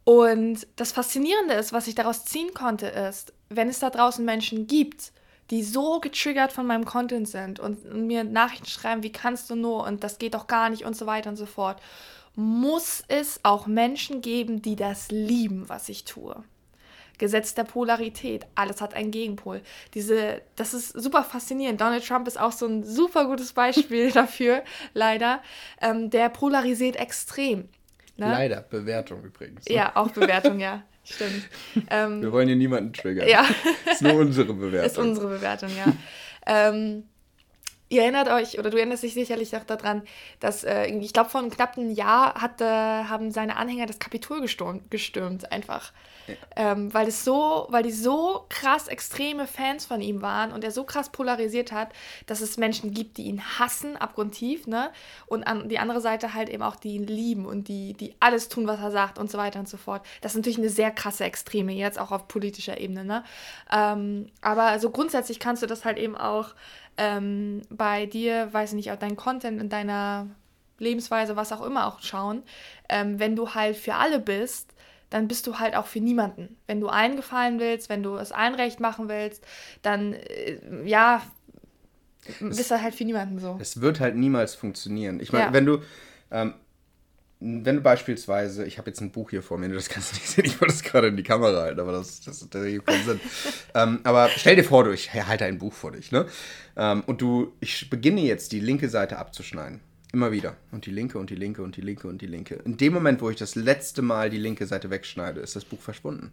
[0.04, 4.68] Und das Faszinierende ist, was ich daraus ziehen konnte, ist, wenn es da draußen Menschen
[4.68, 5.14] gibt,
[5.50, 9.84] die so getriggert von meinem Content sind und mir Nachrichten schreiben, wie kannst du nur
[9.86, 11.82] und das geht doch gar nicht und so weiter und so fort,
[12.36, 16.44] muss es auch Menschen geben, die das lieben, was ich tue.
[17.20, 19.62] Gesetz der Polarität, alles hat einen Gegenpol.
[19.94, 21.80] Diese, das ist super faszinierend.
[21.80, 25.42] Donald Trump ist auch so ein super gutes Beispiel dafür, leider.
[25.80, 27.70] Ähm, der polarisiert extrem.
[28.18, 28.28] Ne?
[28.28, 29.68] Leider, Bewertung übrigens.
[29.68, 29.76] Ne?
[29.76, 30.84] Ja, auch Bewertung, ja.
[31.04, 31.44] Stimmt.
[31.90, 33.28] Ähm, Wir wollen hier niemanden triggern.
[33.28, 33.46] Ja.
[33.92, 34.86] ist nur unsere Bewertung.
[34.92, 35.94] Ist unsere Bewertung, ja.
[36.48, 37.04] ähm,
[37.94, 40.02] ihr erinnert euch, oder du erinnerst dich sicherlich auch daran,
[40.40, 44.90] dass, äh, ich glaube, vor einem knappen Jahr hatte, haben seine Anhänger das Kapitol gestürmt,
[44.90, 45.94] gestürmt einfach.
[46.56, 50.72] Ähm, weil es so, weil die so krass extreme Fans von ihm waren und er
[50.72, 51.90] so krass polarisiert hat,
[52.28, 54.92] dass es Menschen gibt, die ihn hassen, abgrundtief, ne?
[55.26, 58.48] Und an die andere Seite halt eben auch, die ihn lieben und die, die alles
[58.48, 60.06] tun, was er sagt und so weiter und so fort.
[60.22, 63.26] Das ist natürlich eine sehr krasse Extreme, jetzt auch auf politischer Ebene, ne?
[63.70, 66.56] Ähm, aber so grundsätzlich kannst du das halt eben auch
[66.98, 70.28] ähm, bei dir, weiß ich nicht, auch dein Content in deiner
[70.80, 72.44] Lebensweise, was auch immer auch schauen.
[72.90, 74.74] Ähm, wenn du halt für alle bist,
[75.10, 76.58] dann bist du halt auch für niemanden.
[76.66, 79.46] Wenn du allen gefallen willst, wenn du es allen recht machen willst,
[79.82, 81.22] dann äh, ja,
[82.40, 83.58] bist du halt für niemanden so.
[83.60, 85.20] Es wird halt niemals funktionieren.
[85.20, 85.54] Ich meine, ja.
[85.54, 85.82] wenn du
[86.32, 86.54] ähm,
[87.44, 90.30] wenn du beispielsweise, ich habe jetzt ein Buch hier vor mir, das kannst du nicht
[90.30, 93.04] sehen, ich wollte es gerade in die Kamera halten, aber das, das, das ergibt keinen
[93.04, 93.20] Sinn.
[93.76, 96.26] ähm, aber stell dir vor, du, ich halte ein Buch vor dich, ne?
[96.78, 99.82] Ähm, und du, ich beginne jetzt die linke Seite abzuschneiden.
[100.14, 100.56] Immer wieder.
[100.72, 102.56] Und die linke und die linke und die linke und die linke.
[102.66, 105.82] In dem Moment, wo ich das letzte Mal die linke Seite wegschneide, ist das Buch
[105.82, 106.32] verschwunden.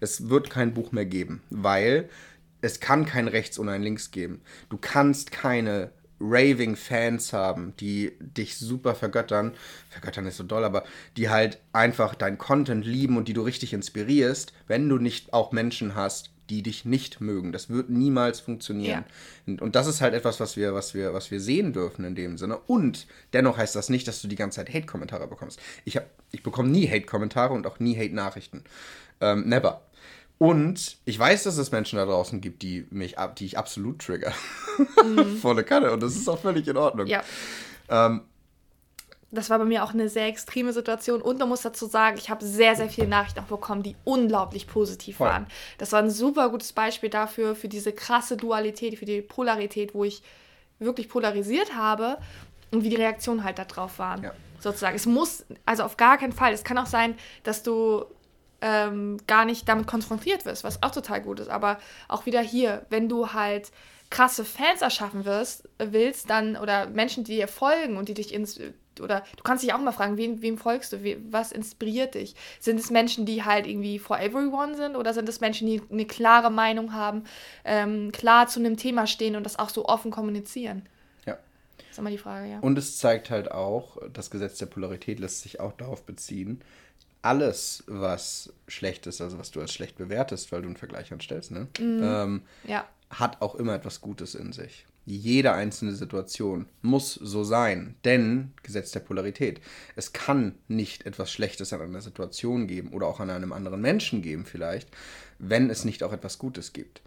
[0.00, 2.08] Es wird kein Buch mehr geben, weil
[2.60, 4.42] es kann kein Rechts und ein Links geben.
[4.68, 5.90] Du kannst keine
[6.22, 9.52] raving Fans haben, die dich super vergöttern.
[9.90, 10.84] Vergöttern ist so doll, aber
[11.16, 15.52] die halt einfach dein Content lieben und die du richtig inspirierst, wenn du nicht auch
[15.52, 17.52] Menschen hast, die dich nicht mögen.
[17.52, 19.04] Das wird niemals funktionieren.
[19.06, 19.52] Ja.
[19.52, 22.14] Und, und, das ist halt etwas, was wir, was, wir, was wir sehen dürfen in
[22.14, 22.58] dem Sinne.
[22.58, 25.60] Und dennoch heißt das nicht, dass du die ganze Zeit Hate-Kommentare bekommst.
[25.84, 25.98] Ich,
[26.30, 28.64] ich bekomme nie Hate-Kommentare und auch nie Hate-Nachrichten.
[29.20, 29.82] Ähm, never.
[30.42, 34.32] Und ich weiß, dass es Menschen da draußen gibt, die mich die ich absolut trigger.
[35.04, 35.36] Mhm.
[35.40, 35.92] Volle Kanne.
[35.92, 37.06] Und das ist auch völlig in Ordnung.
[37.06, 37.22] Ja.
[37.88, 38.22] Ähm,
[39.30, 41.22] das war bei mir auch eine sehr extreme Situation.
[41.22, 44.66] Und man muss dazu sagen, ich habe sehr, sehr viele Nachrichten auch bekommen, die unglaublich
[44.66, 45.28] positiv Voll.
[45.28, 45.46] waren.
[45.78, 50.02] Das war ein super gutes Beispiel dafür, für diese krasse Dualität, für die Polarität, wo
[50.02, 50.24] ich
[50.80, 52.18] wirklich polarisiert habe
[52.72, 54.24] und wie die Reaktionen halt darauf waren.
[54.24, 54.32] Ja.
[54.58, 54.96] Sozusagen.
[54.96, 56.52] Es muss, also auf gar keinen Fall.
[56.52, 58.06] Es kann auch sein, dass du
[58.62, 61.50] ähm, gar nicht damit konfrontiert wirst, was auch total gut ist.
[61.50, 63.70] Aber auch wieder hier, wenn du halt
[64.08, 68.60] krasse Fans erschaffen wirst, willst, dann oder Menschen, die dir folgen und die dich ins
[69.00, 72.34] oder du kannst dich auch mal fragen, wem, wem folgst du, we, was inspiriert dich?
[72.60, 76.04] Sind es Menschen, die halt irgendwie for everyone sind oder sind es Menschen, die eine
[76.04, 77.24] klare Meinung haben,
[77.64, 80.86] ähm, klar zu einem Thema stehen und das auch so offen kommunizieren?
[81.24, 81.38] Ja.
[81.78, 82.58] Das ist immer die Frage, ja.
[82.60, 86.60] Und es zeigt halt auch, das Gesetz der Polarität lässt sich auch darauf beziehen,
[87.22, 91.52] alles, was schlecht ist, also was du als schlecht bewertest, weil du einen Vergleich anstellst,
[91.52, 91.68] ne?
[91.78, 92.84] Mm, ähm, ja.
[93.10, 94.86] hat auch immer etwas Gutes in sich.
[95.04, 99.60] Jede einzelne Situation muss so sein, denn Gesetz der Polarität.
[99.96, 104.22] Es kann nicht etwas Schlechtes an einer Situation geben oder auch an einem anderen Menschen
[104.22, 104.88] geben vielleicht,
[105.40, 107.02] wenn es nicht auch etwas Gutes gibt.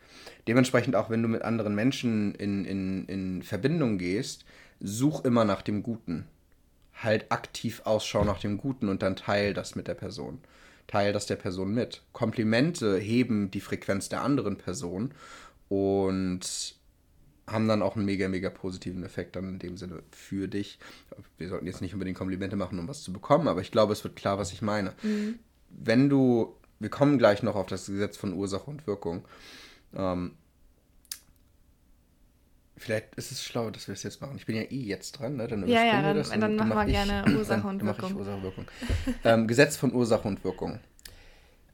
[0.48, 4.44] Dementsprechend auch, wenn du mit anderen Menschen in, in, in Verbindung gehst,
[4.82, 6.28] such immer nach dem Guten.
[6.96, 10.40] Halt aktiv Ausschau nach dem Guten und dann teil das mit der Person.
[10.88, 12.04] Teil das der Person mit.
[12.14, 15.14] Komplimente heben die Frequenz der anderen Person
[15.68, 16.76] und
[17.48, 20.80] haben dann auch einen mega, mega positiven Effekt dann in dem Sinne für dich.
[21.38, 24.04] Wir sollten jetzt nicht unbedingt Komplimente machen, um was zu bekommen, aber ich glaube, es
[24.04, 24.94] wird klar, was ich meine.
[25.04, 25.40] Mhm.
[25.70, 29.26] Wenn du wir kommen gleich noch auf das Gesetz von Ursache und Wirkung.
[29.96, 30.34] Ähm,
[32.78, 34.36] vielleicht ist es schlau, dass wir es jetzt machen.
[34.38, 35.48] Ich bin ja eh jetzt dran, ne?
[35.48, 37.70] Dann Ja, ja, wir dann- das und dann machen mach wir ich- gerne Ursache dann
[37.70, 38.18] und mach ich Wirkung.
[38.18, 38.66] Ursache und Wirkung.
[39.24, 40.80] ähm, Gesetz von Ursache und Wirkung.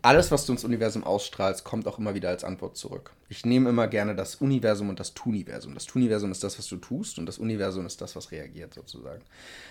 [0.03, 3.11] Alles, was du ins Universum ausstrahlst, kommt auch immer wieder als Antwort zurück.
[3.29, 5.75] Ich nehme immer gerne das Universum und das Tuniversum.
[5.75, 9.21] Das Tuniversum ist das, was du tust, und das Universum ist das, was reagiert, sozusagen.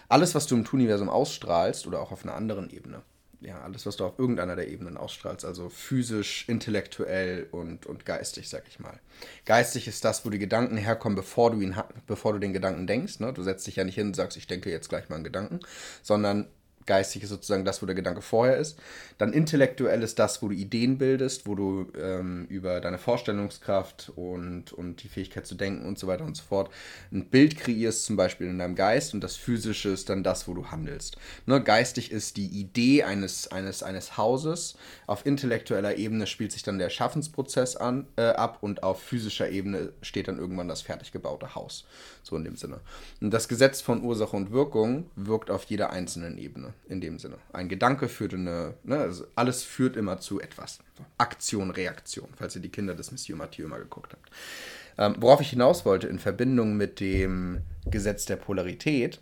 [0.09, 3.03] Alles, was du im Tuniversum ausstrahlst, oder auch auf einer anderen Ebene,
[3.41, 8.49] ja, alles, was du auf irgendeiner der Ebenen ausstrahlst, also physisch, intellektuell und, und geistig,
[8.49, 9.01] sag ich mal.
[9.47, 11.75] Geistig ist das, wo die Gedanken herkommen, bevor du, ihn,
[12.07, 13.21] bevor du den Gedanken denkst.
[13.21, 13.33] Ne?
[13.33, 15.61] Du setzt dich ja nicht hin und sagst, ich denke jetzt gleich mal einen Gedanken,
[16.03, 16.49] sondern
[16.87, 18.79] geistig ist sozusagen das, wo der Gedanke vorher ist.
[19.19, 24.73] Dann intellektuell ist das, wo du Ideen bildest, wo du ähm, über deine Vorstellungskraft und,
[24.73, 26.71] und die Fähigkeit zu denken und so weiter und so fort
[27.13, 29.15] ein Bild kreierst, zum Beispiel in deinem Geist.
[29.15, 31.17] Und das Physische ist dann das, wo du handelst.
[31.47, 31.63] Ne?
[31.63, 34.77] Geistig ist die Idee eines, eines, eines Hauses.
[35.07, 39.93] Auf intellektueller Ebene spielt sich dann der Schaffensprozess an, äh, ab und auf physischer Ebene
[40.03, 41.85] steht dann irgendwann das fertig gebaute Haus.
[42.23, 42.81] So in dem Sinne.
[43.21, 47.39] Und das Gesetz von Ursache und Wirkung wirkt auf jeder einzelnen Ebene in dem Sinne.
[47.53, 50.81] Ein Gedanke führt in eine, ne, also alles führt immer zu etwas.
[51.19, 54.31] Aktion, Reaktion, falls ihr die Kinder des Monsieur Mathieu mal geguckt habt.
[54.99, 59.21] Ähm, worauf ich hinaus wollte, in Verbindung mit dem Gesetz der Polarität,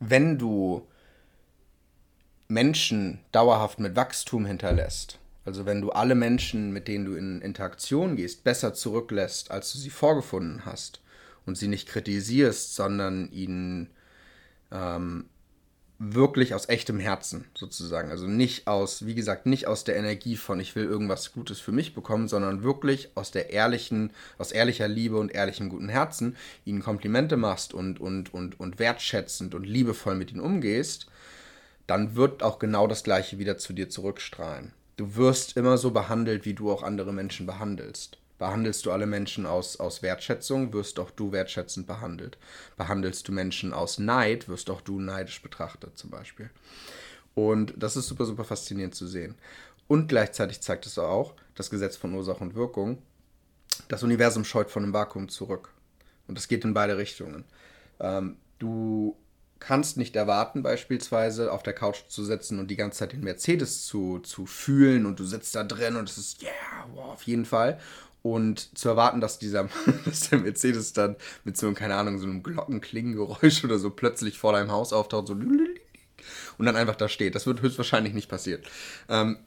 [0.00, 0.86] wenn du
[2.48, 8.16] Menschen dauerhaft mit Wachstum hinterlässt, also wenn du alle Menschen, mit denen du in Interaktion
[8.16, 11.00] gehst, besser zurücklässt, als du sie vorgefunden hast
[11.46, 13.90] und sie nicht kritisierst, sondern ihnen
[14.70, 15.26] ähm,
[15.98, 18.10] wirklich aus echtem Herzen sozusagen.
[18.10, 21.72] Also nicht aus, wie gesagt, nicht aus der Energie von ich will irgendwas Gutes für
[21.72, 26.82] mich bekommen, sondern wirklich aus der ehrlichen, aus ehrlicher Liebe und ehrlichem guten Herzen ihnen
[26.82, 31.06] Komplimente machst und, und, und, und wertschätzend und liebevoll mit ihnen umgehst,
[31.86, 34.72] dann wird auch genau das Gleiche wieder zu dir zurückstrahlen.
[34.96, 38.18] Du wirst immer so behandelt, wie du auch andere Menschen behandelst.
[38.38, 42.36] Behandelst du alle Menschen aus, aus Wertschätzung, wirst auch du wertschätzend behandelt.
[42.76, 46.50] Behandelst du Menschen aus Neid, wirst auch du neidisch betrachtet zum Beispiel.
[47.34, 49.36] Und das ist super, super faszinierend zu sehen.
[49.88, 53.02] Und gleichzeitig zeigt es auch das Gesetz von Ursache und Wirkung.
[53.88, 55.70] Das Universum scheut von einem Vakuum zurück.
[56.26, 57.44] Und das geht in beide Richtungen.
[58.00, 59.16] Ähm, du
[59.58, 63.86] kannst nicht erwarten, beispielsweise auf der Couch zu sitzen und die ganze Zeit den Mercedes
[63.86, 66.52] zu, zu fühlen und du sitzt da drin und es ist, yeah,
[66.92, 67.80] wow, auf jeden Fall.
[68.32, 69.68] Und zu erwarten, dass dieser
[70.04, 74.52] dass der Mercedes dann mit so, keine Ahnung, so einem Glockenklingengeräusch oder so plötzlich vor
[74.52, 77.34] deinem Haus auftaucht, so und dann einfach da steht.
[77.34, 78.62] Das wird höchstwahrscheinlich nicht passieren.
[79.08, 79.38] Ähm,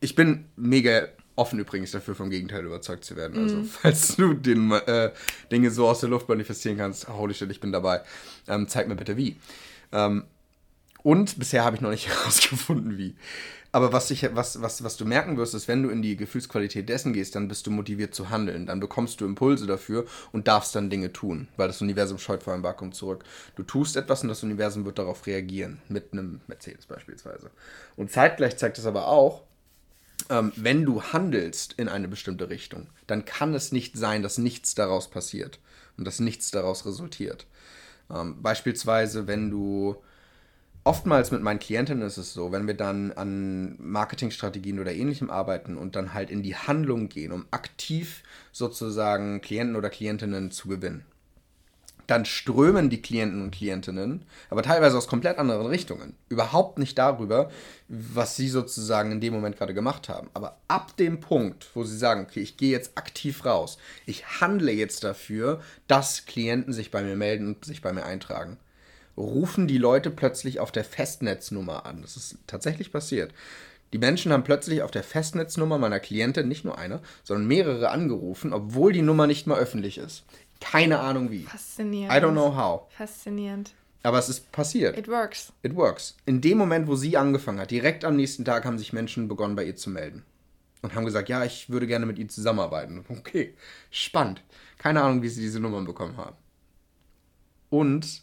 [0.00, 3.38] ich bin mega offen übrigens dafür, vom Gegenteil überzeugt zu werden.
[3.38, 5.12] Also, falls du den, äh,
[5.52, 8.00] Dinge so aus der Luft manifestieren kannst, holy shit, ich bin dabei.
[8.48, 9.36] Ähm, zeig mir bitte wie.
[9.92, 10.24] Ähm,
[11.02, 13.14] und bisher habe ich noch nicht herausgefunden, wie.
[13.76, 16.88] Aber was, ich, was, was, was du merken wirst, ist, wenn du in die Gefühlsqualität
[16.88, 18.64] dessen gehst, dann bist du motiviert zu handeln.
[18.64, 22.54] Dann bekommst du Impulse dafür und darfst dann Dinge tun, weil das Universum scheut vor
[22.54, 23.24] einem Vakuum zurück.
[23.54, 27.50] Du tust etwas und das Universum wird darauf reagieren, mit einem Mercedes beispielsweise.
[27.96, 29.42] Und zeitgleich zeigt es aber auch,
[30.30, 34.74] ähm, wenn du handelst in eine bestimmte Richtung, dann kann es nicht sein, dass nichts
[34.74, 35.58] daraus passiert
[35.98, 37.46] und dass nichts daraus resultiert.
[38.08, 39.96] Ähm, beispielsweise, wenn du
[40.86, 45.76] oftmals mit meinen Klientinnen ist es so, wenn wir dann an Marketingstrategien oder ähnlichem arbeiten
[45.76, 48.22] und dann halt in die Handlung gehen, um aktiv
[48.52, 51.04] sozusagen Klienten oder Klientinnen zu gewinnen,
[52.06, 56.14] dann strömen die Klienten und Klientinnen, aber teilweise aus komplett anderen Richtungen.
[56.28, 57.50] Überhaupt nicht darüber,
[57.88, 60.30] was sie sozusagen in dem Moment gerade gemacht haben.
[60.34, 64.70] Aber ab dem Punkt, wo sie sagen, okay, ich gehe jetzt aktiv raus, ich handle
[64.70, 68.56] jetzt dafür, dass Klienten sich bei mir melden und sich bei mir eintragen,
[69.16, 72.02] rufen die Leute plötzlich auf der Festnetznummer an.
[72.02, 73.32] Das ist tatsächlich passiert.
[73.92, 78.52] Die Menschen haben plötzlich auf der Festnetznummer meiner Klientin nicht nur eine, sondern mehrere angerufen,
[78.52, 80.24] obwohl die Nummer nicht mal öffentlich ist.
[80.60, 81.44] Keine Ahnung wie.
[81.44, 82.12] Faszinierend.
[82.12, 82.82] I don't know how.
[82.90, 83.72] Faszinierend.
[84.02, 84.96] Aber es ist passiert.
[84.96, 85.52] It works.
[85.62, 86.16] It works.
[86.26, 89.56] In dem Moment, wo sie angefangen hat, direkt am nächsten Tag haben sich Menschen begonnen,
[89.56, 90.24] bei ihr zu melden.
[90.82, 93.04] Und haben gesagt, ja, ich würde gerne mit ihnen zusammenarbeiten.
[93.08, 93.54] Okay,
[93.90, 94.42] spannend.
[94.78, 96.36] Keine Ahnung, wie sie diese Nummern bekommen haben.
[97.70, 98.22] Und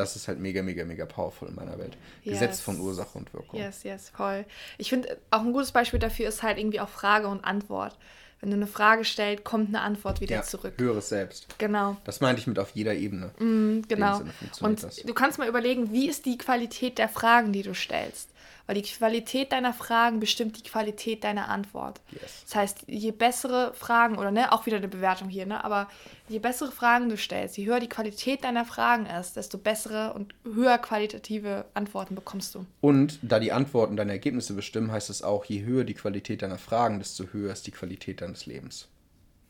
[0.00, 1.96] das ist halt mega, mega, mega powerful in meiner Welt.
[2.24, 2.60] Gesetz Yes.
[2.60, 3.58] von Ursache und Wirkung.
[3.60, 4.44] Yes, yes, voll.
[4.78, 7.96] Ich finde, auch ein gutes Beispiel dafür ist halt irgendwie auch Frage und Antwort.
[8.40, 10.72] Wenn du eine Frage stellst, kommt eine Antwort wieder Ja, zurück.
[10.78, 11.46] höheres Selbst.
[11.58, 11.98] Genau.
[12.04, 13.32] Das meinte ich mit auf jeder Ebene.
[13.38, 14.22] Mhm, genau.
[14.62, 14.96] Und das.
[14.96, 18.30] du kannst mal überlegen, wie ist die Qualität der Fragen, die du stellst?
[18.70, 22.00] Weil die Qualität deiner Fragen bestimmt die Qualität deiner Antwort.
[22.12, 22.44] Yes.
[22.44, 25.88] Das heißt, je bessere Fragen, oder ne, auch wieder eine Bewertung hier, ne, aber
[26.28, 30.36] je bessere Fragen du stellst, je höher die Qualität deiner Fragen ist, desto bessere und
[30.44, 32.64] höher qualitative Antworten bekommst du.
[32.80, 36.58] Und da die Antworten deine Ergebnisse bestimmen, heißt es auch, je höher die Qualität deiner
[36.58, 38.86] Fragen, desto höher ist die Qualität deines Lebens.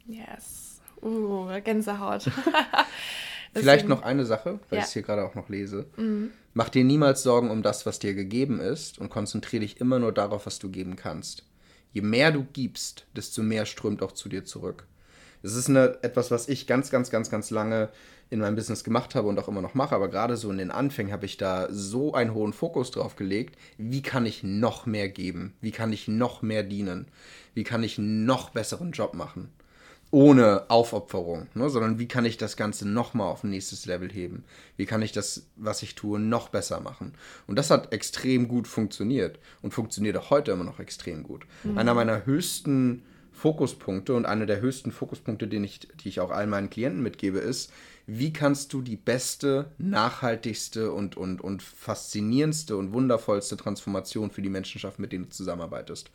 [0.06, 0.80] Yes.
[1.02, 2.24] Uh, Gänsehaut.
[3.52, 4.82] Vielleicht noch eine Sache, weil ja.
[4.82, 5.86] ich es hier gerade auch noch lese.
[5.96, 6.30] Mhm.
[6.54, 10.12] Mach dir niemals Sorgen um das, was dir gegeben ist und konzentriere dich immer nur
[10.12, 11.44] darauf, was du geben kannst.
[11.92, 14.84] Je mehr du gibst, desto mehr strömt auch zu dir zurück.
[15.42, 17.88] Es ist eine, etwas, was ich ganz, ganz, ganz, ganz lange
[18.28, 20.70] in meinem Business gemacht habe und auch immer noch mache, aber gerade so in den
[20.70, 25.08] Anfängen habe ich da so einen hohen Fokus drauf gelegt, wie kann ich noch mehr
[25.08, 25.54] geben?
[25.60, 27.08] Wie kann ich noch mehr dienen?
[27.54, 29.50] Wie kann ich noch besseren Job machen?
[30.10, 31.70] Ohne Aufopferung, ne?
[31.70, 34.44] sondern wie kann ich das Ganze nochmal auf ein nächstes Level heben?
[34.76, 37.14] Wie kann ich das, was ich tue, noch besser machen?
[37.46, 41.46] Und das hat extrem gut funktioniert und funktioniert auch heute immer noch extrem gut.
[41.62, 41.78] Mhm.
[41.78, 43.02] Einer meiner höchsten
[43.32, 47.38] Fokuspunkte und einer der höchsten Fokuspunkte, den ich, die ich auch allen meinen Klienten mitgebe,
[47.38, 47.72] ist,
[48.06, 54.48] wie kannst du die beste, nachhaltigste und, und, und faszinierendste und wundervollste Transformation für die
[54.48, 56.10] Menschen schaffen, mit denen du zusammenarbeitest?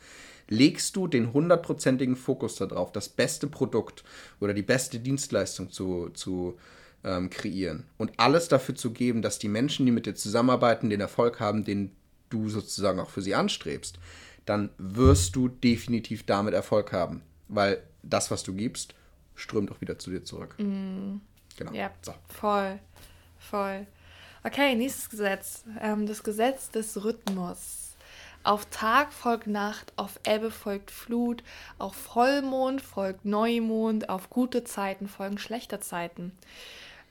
[0.48, 4.04] legst du den hundertprozentigen Fokus darauf, das beste Produkt
[4.40, 6.58] oder die beste Dienstleistung zu, zu
[7.04, 11.02] ähm, kreieren und alles dafür zu geben, dass die Menschen, die mit dir zusammenarbeiten, den
[11.02, 11.92] Erfolg haben, den
[12.30, 14.00] du sozusagen auch für sie anstrebst,
[14.46, 18.94] dann wirst du definitiv damit Erfolg haben, weil das, was du gibst,
[19.36, 20.56] strömt auch wieder zu dir zurück.
[20.60, 21.18] Mm.
[21.58, 21.72] Genau.
[21.74, 22.14] Ja, so.
[22.28, 22.80] voll,
[23.40, 23.88] voll.
[24.44, 25.64] Okay, nächstes Gesetz.
[25.82, 27.86] Ähm, das Gesetz des Rhythmus.
[28.44, 31.44] Auf Tag folgt Nacht, auf Ebbe folgt Flut,
[31.80, 36.32] auf Vollmond folgt Neumond, auf gute Zeiten folgen schlechte Zeiten.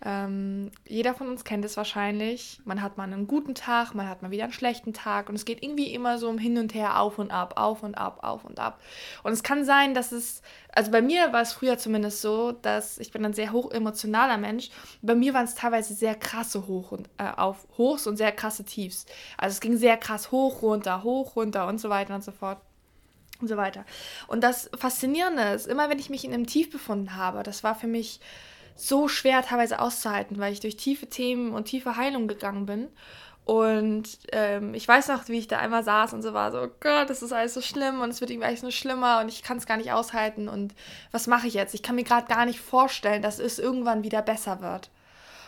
[0.07, 2.61] Ähm, jeder von uns kennt es wahrscheinlich.
[2.67, 5.47] Man hat mal einen guten Tag, man hat mal wieder einen schlechten Tag und es
[5.47, 8.45] geht irgendwie immer so um hin und her, auf und ab, auf und ab, auf
[8.45, 8.81] und ab.
[9.23, 10.43] Und es kann sein, dass es,
[10.73, 14.37] also bei mir war es früher zumindest so, dass ich bin ein sehr hoch emotionaler
[14.37, 14.69] Mensch.
[15.01, 18.65] Bei mir waren es teilweise sehr krasse Hoch und äh, auf Hochs und sehr krasse
[18.65, 19.07] Tiefs.
[19.39, 22.59] Also es ging sehr krass hoch, runter, hoch, runter und so weiter und so fort
[23.41, 23.87] und so weiter.
[24.27, 27.75] Und das Faszinierende ist, immer wenn ich mich in einem Tief befunden habe, das war
[27.75, 28.21] für mich
[28.75, 32.89] so schwer teilweise auszuhalten, weil ich durch tiefe Themen und tiefe Heilung gegangen bin.
[33.45, 36.71] Und ähm, ich weiß noch, wie ich da einmal saß und so war, so, oh
[36.81, 39.43] Gott, das ist alles so schlimm und es wird irgendwie alles nur schlimmer und ich
[39.43, 40.75] kann es gar nicht aushalten und
[41.13, 41.75] was mache ich jetzt?
[41.75, 44.91] Ich kann mir gerade gar nicht vorstellen, dass es irgendwann wieder besser wird.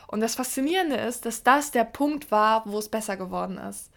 [0.09, 3.91] Und das Faszinierende ist, dass das der Punkt war, wo es besser geworden ist.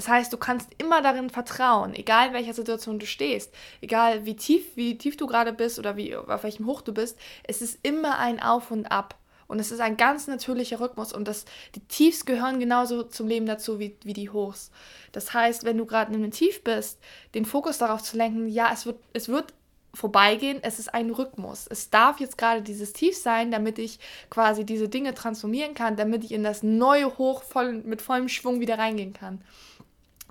[0.00, 4.34] Das heißt, du kannst immer darin vertrauen, egal in welcher Situation du stehst, egal wie
[4.34, 7.78] tief, wie tief du gerade bist oder wie, auf welchem Hoch du bist, es ist
[7.82, 9.16] immer ein Auf und Ab.
[9.46, 11.44] Und es ist ein ganz natürlicher Rhythmus und das,
[11.74, 14.70] die Tiefs gehören genauso zum Leben dazu wie, wie die Hochs.
[15.12, 16.98] Das heißt, wenn du gerade in einem Tief bist,
[17.34, 19.52] den Fokus darauf zu lenken, ja, es wird, es wird
[19.92, 21.66] vorbeigehen, es ist ein Rhythmus.
[21.68, 23.98] Es darf jetzt gerade dieses Tief sein, damit ich
[24.30, 28.60] quasi diese Dinge transformieren kann, damit ich in das neue Hoch voll, mit vollem Schwung
[28.60, 29.42] wieder reingehen kann.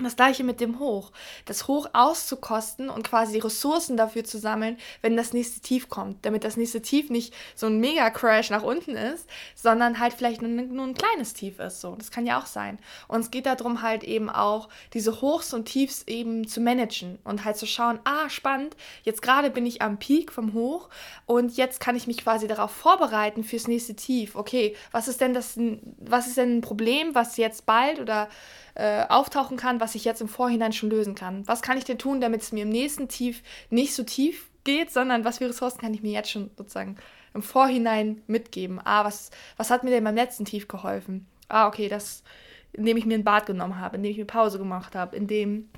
[0.01, 1.11] Das gleiche mit dem Hoch.
[1.45, 6.25] Das Hoch auszukosten und quasi die Ressourcen dafür zu sammeln, wenn das nächste Tief kommt.
[6.25, 10.49] Damit das nächste Tief nicht so ein Mega-Crash nach unten ist, sondern halt vielleicht nur,
[10.49, 11.81] nur ein kleines Tief ist.
[11.81, 12.79] So, das kann ja auch sein.
[13.09, 17.43] Und es geht darum, halt eben auch diese Hochs und Tiefs eben zu managen und
[17.43, 20.89] halt zu schauen, ah, spannend, jetzt gerade bin ich am Peak vom Hoch
[21.25, 24.35] und jetzt kann ich mich quasi darauf vorbereiten fürs nächste Tief.
[24.35, 25.57] Okay, was ist denn das,
[25.99, 28.29] was ist denn ein Problem, was jetzt bald oder
[28.79, 31.45] äh, auftauchen kann, was ich jetzt im Vorhinein schon lösen kann.
[31.47, 34.89] Was kann ich denn tun, damit es mir im nächsten Tief nicht so tief geht,
[34.89, 36.95] sondern was für Ressourcen kann ich mir jetzt schon sozusagen
[37.33, 38.79] im Vorhinein mitgeben?
[38.81, 41.27] Ah, was, was hat mir denn beim letzten Tief geholfen?
[41.49, 42.23] Ah, okay, das,
[42.71, 45.69] indem ich mir ein Bad genommen habe, indem ich mir Pause gemacht habe, indem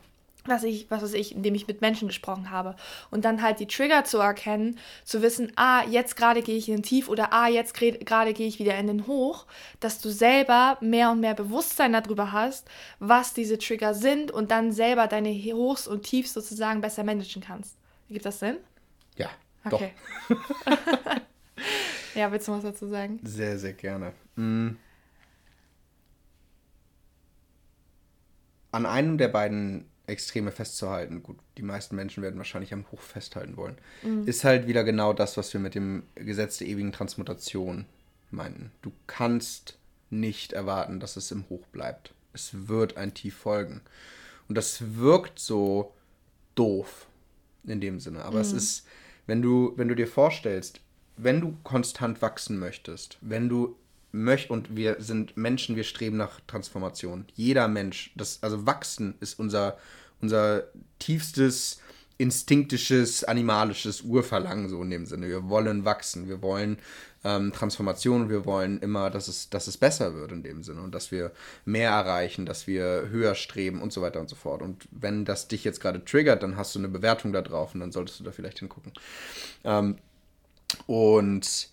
[0.46, 2.76] was ich, was weiß ich, indem ich mit Menschen gesprochen habe.
[3.12, 6.78] Und dann halt die Trigger zu erkennen, zu wissen, ah, jetzt gerade gehe ich in
[6.78, 9.46] den Tief oder ah, jetzt gerade gehe ich wieder in den Hoch,
[9.80, 12.68] dass du selber mehr und mehr Bewusstsein darüber hast,
[13.00, 17.76] was diese Trigger sind und dann selber deine Hochs und Tiefs sozusagen besser managen kannst.
[18.10, 18.58] Gibt das Sinn?
[19.18, 19.30] Ja.
[19.64, 19.94] Okay.
[22.16, 23.20] ja, willst du was dazu sagen?
[23.24, 24.14] Sehr, sehr gerne.
[24.36, 24.78] Mhm.
[28.72, 33.58] An einem der beiden Extreme festzuhalten, gut, die meisten Menschen werden wahrscheinlich am Hoch festhalten
[33.58, 34.28] wollen, mhm.
[34.28, 37.86] ist halt wieder genau das, was wir mit dem Gesetz der ewigen Transmutation
[38.30, 38.72] meinten.
[38.82, 39.78] Du kannst
[40.10, 42.14] nicht erwarten, dass es im Hoch bleibt.
[42.34, 43.82] Es wird ein Tief folgen.
[44.48, 45.94] Und das wirkt so
[46.56, 47.08] doof
[47.64, 48.24] in dem Sinne.
[48.24, 48.42] Aber mhm.
[48.42, 48.88] es ist,
[49.26, 50.82] wenn du, wenn du dir vorstellst,
[51.18, 53.76] wenn du konstant wachsen möchtest, wenn du
[54.12, 57.26] möchte und wir sind Menschen, wir streben nach Transformation.
[57.34, 59.78] Jeder Mensch, das also wachsen ist unser
[60.22, 60.64] unser
[61.00, 61.80] tiefstes
[62.22, 65.28] instinktisches, animalisches Urverlangen, so in dem Sinne.
[65.28, 66.78] Wir wollen wachsen, wir wollen
[67.24, 70.94] ähm, Transformation, wir wollen immer, dass es, dass es besser wird in dem Sinne und
[70.94, 71.32] dass wir
[71.66, 74.62] mehr erreichen, dass wir höher streben und so weiter und so fort.
[74.62, 77.80] Und wenn das dich jetzt gerade triggert, dann hast du eine Bewertung da drauf und
[77.80, 78.94] dann solltest du da vielleicht hingucken.
[79.64, 79.98] Ähm,
[80.86, 81.70] und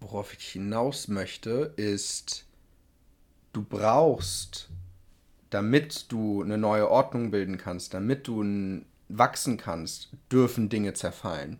[0.00, 2.47] worauf ich hinaus möchte, ist,
[3.58, 4.68] du brauchst
[5.50, 11.58] damit du eine neue Ordnung bilden kannst, damit du wachsen kannst, dürfen Dinge zerfallen.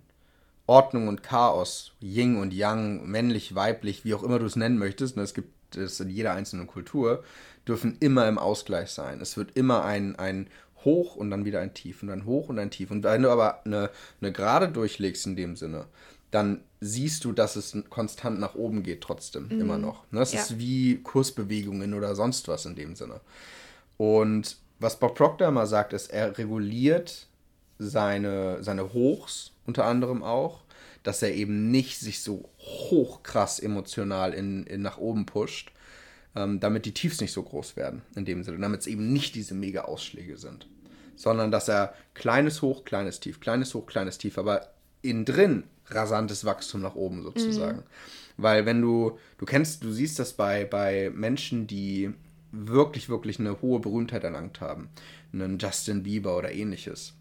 [0.67, 5.17] Ordnung und Chaos, Yin und Yang, männlich, weiblich, wie auch immer du es nennen möchtest,
[5.17, 7.25] und ne, es gibt es in jeder einzelnen Kultur,
[7.67, 9.21] dürfen immer im Ausgleich sein.
[9.21, 10.49] Es wird immer ein, ein
[10.85, 12.91] Hoch und dann wieder ein Tief und ein Hoch und ein Tief.
[12.91, 13.91] Und wenn du aber eine,
[14.21, 15.87] eine Gerade durchlegst in dem Sinne,
[16.31, 19.61] dann siehst du, dass es konstant nach oben geht trotzdem, mhm.
[19.61, 20.05] immer noch.
[20.13, 20.45] Das ne, ja.
[20.45, 23.21] ist wie Kursbewegungen oder sonst was in dem Sinne.
[23.97, 27.27] Und was Bob Proctor immer sagt, ist, er reguliert
[27.79, 30.63] seine, seine Hochs unter anderem auch,
[31.03, 35.73] dass er eben nicht sich so hochkrass emotional in, in nach oben pusht,
[36.37, 39.35] ähm, damit die Tiefs nicht so groß werden, in dem Sinne, damit es eben nicht
[39.35, 40.69] diese mega Ausschläge sind,
[41.17, 44.73] sondern dass er kleines Hoch, kleines Tief, kleines Hoch, kleines Tief, aber
[45.03, 47.79] innen drin rasantes Wachstum nach oben sozusagen.
[47.79, 47.83] Mhm.
[48.39, 52.15] Weil wenn du, du kennst, du siehst das bei, bei Menschen, die
[52.53, 54.89] wirklich, wirklich eine hohe Berühmtheit erlangt haben,
[55.33, 57.15] einen Justin Bieber oder ähnliches,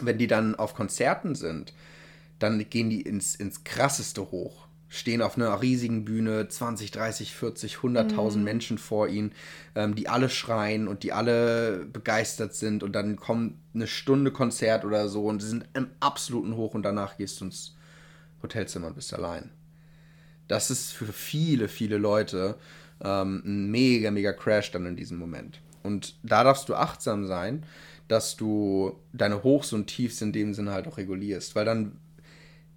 [0.00, 1.72] wenn die dann auf Konzerten sind,
[2.38, 4.66] dann gehen die ins, ins krasseste hoch.
[4.88, 8.44] Stehen auf einer riesigen Bühne, 20, 30, 40, 100.000 mhm.
[8.44, 9.32] Menschen vor ihnen,
[9.74, 12.84] ähm, die alle schreien und die alle begeistert sind.
[12.84, 16.84] Und dann kommt eine Stunde Konzert oder so und sie sind im absoluten Hoch und
[16.84, 17.75] danach gehst du ins
[18.42, 19.50] Hotelzimmer und bist allein.
[20.48, 22.56] Das ist für viele, viele Leute
[23.02, 25.60] ähm, ein mega, mega Crash dann in diesem Moment.
[25.82, 27.64] Und da darfst du achtsam sein,
[28.08, 31.54] dass du deine Hochs und Tiefs in dem Sinne halt auch regulierst.
[31.54, 31.98] Weil dann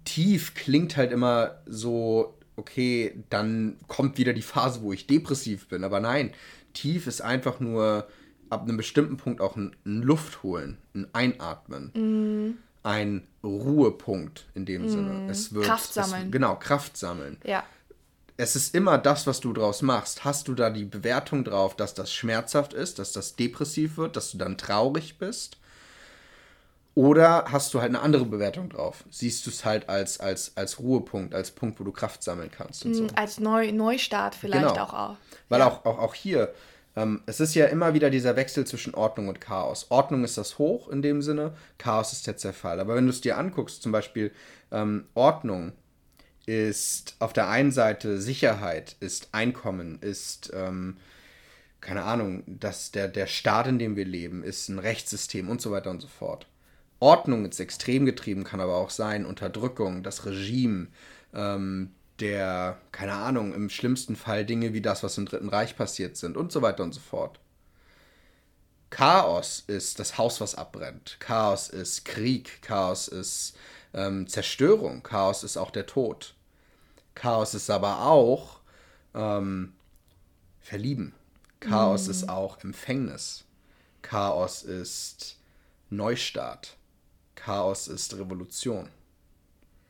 [0.04, 5.84] tief klingt halt immer so, okay, dann kommt wieder die Phase, wo ich depressiv bin.
[5.84, 6.32] Aber nein,
[6.72, 8.08] tief ist einfach nur
[8.48, 11.92] ab einem bestimmten Punkt auch ein, ein Luft holen, ein Einatmen.
[11.94, 12.58] Mm.
[12.82, 14.88] Ein Ruhepunkt in dem mm.
[14.88, 15.30] Sinne.
[15.30, 16.26] Es wird, Kraft sammeln.
[16.26, 17.38] Es, genau, Kraft sammeln.
[17.44, 17.64] Ja
[18.40, 20.24] es ist immer das, was du draus machst.
[20.24, 24.32] Hast du da die Bewertung drauf, dass das schmerzhaft ist, dass das depressiv wird, dass
[24.32, 25.58] du dann traurig bist?
[26.94, 29.04] Oder hast du halt eine andere Bewertung drauf?
[29.10, 32.84] Siehst du es halt als, als, als Ruhepunkt, als Punkt, wo du Kraft sammeln kannst
[32.84, 33.02] und so.
[33.04, 34.84] Hm, als Neu Neustart vielleicht genau.
[34.84, 34.94] auch.
[34.94, 35.16] auch.
[35.50, 35.68] Weil ja.
[35.68, 36.52] auch, auch, auch hier,
[36.96, 39.86] ähm, es ist ja immer wieder dieser Wechsel zwischen Ordnung und Chaos.
[39.90, 42.80] Ordnung ist das Hoch in dem Sinne, Chaos ist der Zerfall.
[42.80, 44.32] Aber wenn du es dir anguckst, zum Beispiel
[44.72, 45.72] ähm, Ordnung
[46.46, 50.96] ist auf der einen Seite Sicherheit, ist Einkommen, ist, ähm,
[51.80, 55.70] keine Ahnung, dass der, der Staat, in dem wir leben, ist ein Rechtssystem und so
[55.70, 56.46] weiter und so fort.
[56.98, 60.88] Ordnung ist extrem getrieben, kann aber auch sein, Unterdrückung, das Regime,
[61.34, 66.16] ähm, der, keine Ahnung, im schlimmsten Fall Dinge wie das, was im Dritten Reich passiert
[66.16, 67.40] sind und so weiter und so fort.
[68.90, 71.16] Chaos ist das Haus, was abbrennt.
[71.20, 72.60] Chaos ist Krieg.
[72.60, 73.56] Chaos ist
[73.94, 75.02] ähm, Zerstörung.
[75.02, 76.34] Chaos ist auch der Tod.
[77.14, 78.60] Chaos ist aber auch
[79.14, 79.74] ähm,
[80.60, 81.14] Verlieben.
[81.60, 82.10] Chaos mm.
[82.10, 83.44] ist auch Empfängnis.
[84.02, 85.36] Chaos ist
[85.88, 86.76] Neustart.
[87.36, 88.88] Chaos ist Revolution.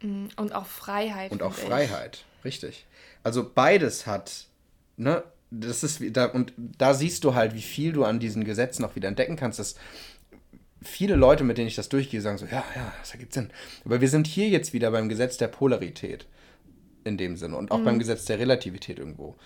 [0.02, 1.32] Mm, und auch Freiheit.
[1.32, 2.44] Und auch Freiheit, ich.
[2.44, 2.86] richtig.
[3.22, 4.46] Also beides hat,
[4.96, 8.84] ne, das ist da und da siehst du halt, wie viel du an diesen Gesetzen
[8.84, 9.58] auch wieder entdecken kannst.
[9.58, 9.74] Dass
[10.82, 13.50] viele Leute, mit denen ich das durchgehe, sagen so, ja, ja, das ergibt Sinn.
[13.84, 16.26] Aber wir sind hier jetzt wieder beim Gesetz der Polarität
[17.04, 17.84] in dem Sinne und auch mhm.
[17.84, 19.36] beim Gesetz der Relativität irgendwo.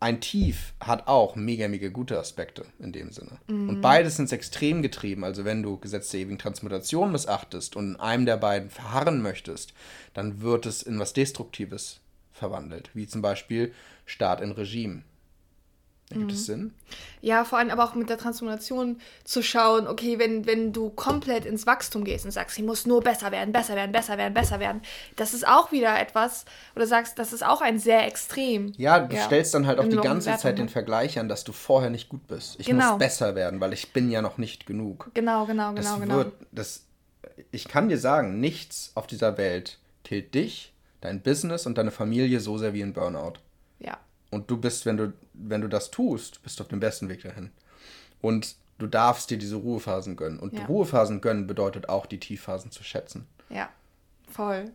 [0.00, 3.38] Ein Tief hat auch mega, mega gute Aspekte in dem Sinne.
[3.48, 3.68] Mhm.
[3.68, 5.24] Und beides sind extrem getrieben.
[5.24, 9.72] Also wenn du Gesetz der ewigen Transmutation missachtest und in einem der beiden verharren möchtest,
[10.14, 12.00] dann wird es in was Destruktives
[12.32, 12.90] verwandelt.
[12.94, 13.74] Wie zum Beispiel
[14.06, 15.02] Staat in Regime.
[16.10, 16.44] Ergibt es mhm.
[16.44, 16.74] Sinn?
[17.20, 21.44] Ja, vor allem aber auch mit der Transformation zu schauen, okay, wenn, wenn du komplett
[21.44, 24.58] ins Wachstum gehst und sagst, sie muss nur besser werden, besser werden, besser werden, besser
[24.58, 24.80] werden,
[25.16, 28.72] das ist auch wieder etwas, oder sagst, das ist auch ein sehr extrem.
[28.78, 31.52] Ja, du ja, stellst dann halt auch die ganze Zeit den Vergleich an, dass du
[31.52, 32.58] vorher nicht gut bist.
[32.58, 32.92] Ich genau.
[32.92, 35.10] muss besser werden, weil ich bin ja noch nicht genug.
[35.12, 36.46] Genau, genau, das genau, wird, genau.
[36.52, 36.84] Das,
[37.50, 42.40] ich kann dir sagen, nichts auf dieser Welt killt dich, dein Business und deine Familie
[42.40, 43.34] so sehr wie ein Burnout.
[43.78, 43.98] Ja.
[44.30, 47.22] Und du bist, wenn du, wenn du das tust, bist du auf dem besten Weg
[47.22, 47.50] dahin.
[48.20, 50.38] Und du darfst dir diese Ruhephasen gönnen.
[50.38, 50.64] Und ja.
[50.66, 53.26] Ruhephasen gönnen bedeutet auch, die Tiefphasen zu schätzen.
[53.48, 53.68] Ja,
[54.30, 54.70] voll.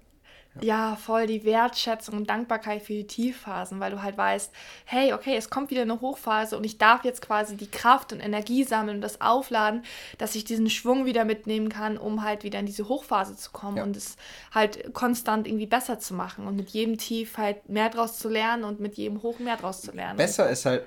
[0.61, 4.51] Ja, voll die Wertschätzung und Dankbarkeit für die Tiefphasen, weil du halt weißt,
[4.85, 8.19] hey, okay, es kommt wieder eine Hochphase und ich darf jetzt quasi die Kraft und
[8.19, 9.83] Energie sammeln und das aufladen,
[10.19, 13.77] dass ich diesen Schwung wieder mitnehmen kann, um halt wieder in diese Hochphase zu kommen
[13.77, 13.83] ja.
[13.83, 14.15] und es
[14.51, 18.63] halt konstant irgendwie besser zu machen und mit jedem Tief halt mehr draus zu lernen
[18.63, 20.17] und mit jedem Hoch mehr draus zu lernen.
[20.17, 20.83] Besser ist halt,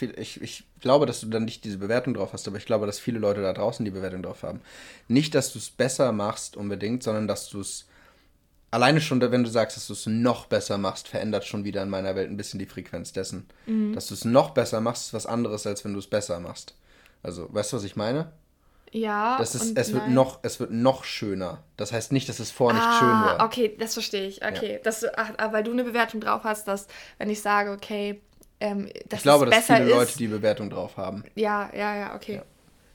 [0.00, 3.00] ich, ich glaube, dass du dann nicht diese Bewertung drauf hast, aber ich glaube, dass
[3.00, 4.60] viele Leute da draußen die Bewertung drauf haben.
[5.08, 7.86] Nicht, dass du es besser machst unbedingt, sondern dass du es
[8.70, 11.90] alleine schon, wenn du sagst, dass du es noch besser machst, verändert schon wieder in
[11.90, 13.48] meiner Welt ein bisschen die Frequenz dessen.
[13.66, 13.94] Mhm.
[13.94, 16.74] Dass du es noch besser machst, ist was anderes, als wenn du es besser machst.
[17.22, 18.32] Also, weißt du, was ich meine?
[18.92, 19.38] Ja.
[19.38, 21.62] Das ist, es, wird noch, es wird noch schöner.
[21.76, 23.44] Das heißt nicht, dass es vorher ah, nicht schön war.
[23.44, 24.44] Okay, das verstehe ich.
[24.44, 24.74] Okay.
[24.74, 24.78] Ja.
[24.80, 28.20] Dass du, ach, weil du eine Bewertung drauf hast, dass, wenn ich sage, okay,
[28.58, 31.24] ähm, dass ich glaube, es dass viele ist, Leute die Bewertung drauf haben.
[31.34, 32.36] Ja, ja, ja, okay.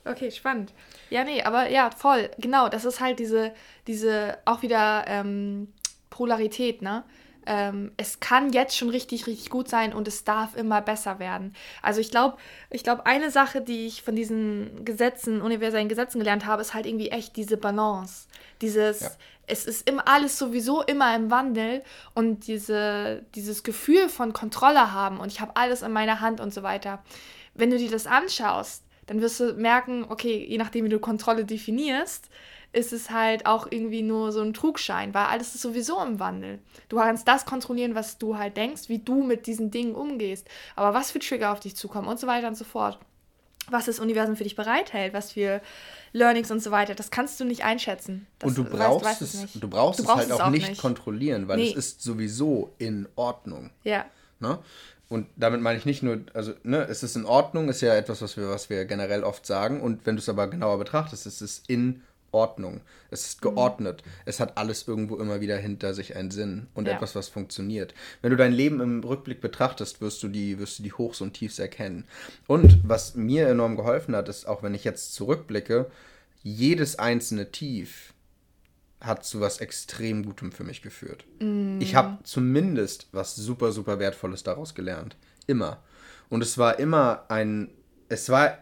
[0.05, 0.11] Ja.
[0.11, 0.71] Okay, spannend.
[1.09, 2.29] Ja, nee, aber ja, voll.
[2.37, 3.53] Genau, das ist halt diese,
[3.87, 5.67] diese auch wieder ähm,
[6.09, 7.03] Polarität, ne?
[7.47, 11.55] Ähm, es kann jetzt schon richtig, richtig gut sein und es darf immer besser werden.
[11.83, 12.37] Also ich glaube,
[12.71, 16.87] ich glaube, eine Sache, die ich von diesen Gesetzen, universellen Gesetzen gelernt habe, ist halt
[16.87, 18.27] irgendwie echt diese Balance.
[18.61, 19.11] Dieses, ja.
[19.45, 21.83] es ist immer alles sowieso immer im Wandel
[22.15, 26.51] und diese, dieses Gefühl von Kontrolle haben und ich habe alles in meiner Hand und
[26.51, 27.03] so weiter.
[27.53, 31.45] Wenn du dir das anschaust, dann wirst du merken, okay, je nachdem, wie du Kontrolle
[31.45, 32.29] definierst,
[32.75, 36.59] ist es halt auch irgendwie nur so ein Trugschein, weil alles ist sowieso im Wandel.
[36.89, 40.93] Du kannst das kontrollieren, was du halt denkst, wie du mit diesen Dingen umgehst, aber
[40.93, 42.99] was für Trigger auf dich zukommen und so weiter und so fort.
[43.69, 45.59] Was das Universum für dich bereithält, was für
[46.13, 48.27] Learnings und so weiter, das kannst du nicht einschätzen.
[48.37, 50.77] Das, und du brauchst, weißt, es, du brauchst, du brauchst es halt auch, auch nicht
[50.77, 51.69] kontrollieren, weil nee.
[51.69, 53.71] es ist sowieso in Ordnung.
[53.83, 54.05] Ja.
[54.39, 54.59] Ne?
[55.07, 58.21] Und damit meine ich nicht nur, also, ne, es ist in Ordnung, ist ja etwas,
[58.21, 59.81] was wir, was wir generell oft sagen.
[59.81, 62.01] Und wenn du es aber genauer betrachtest, ist es in
[62.31, 62.81] Ordnung.
[63.11, 64.03] Es ist geordnet.
[64.03, 64.11] Mhm.
[64.25, 66.95] Es hat alles irgendwo immer wieder hinter sich einen Sinn und ja.
[66.95, 67.93] etwas, was funktioniert.
[68.21, 71.33] Wenn du dein Leben im Rückblick betrachtest, wirst du die, wirst du die Hochs und
[71.33, 72.05] Tiefs erkennen.
[72.47, 75.89] Und was mir enorm geholfen hat, ist, auch wenn ich jetzt zurückblicke,
[76.43, 78.13] jedes einzelne Tief
[79.01, 81.25] hat zu was extrem Gutem für mich geführt.
[81.39, 81.79] Mm.
[81.81, 85.15] Ich habe zumindest was super, super Wertvolles daraus gelernt.
[85.47, 85.83] Immer.
[86.29, 87.69] Und es war immer ein,
[88.09, 88.57] es war,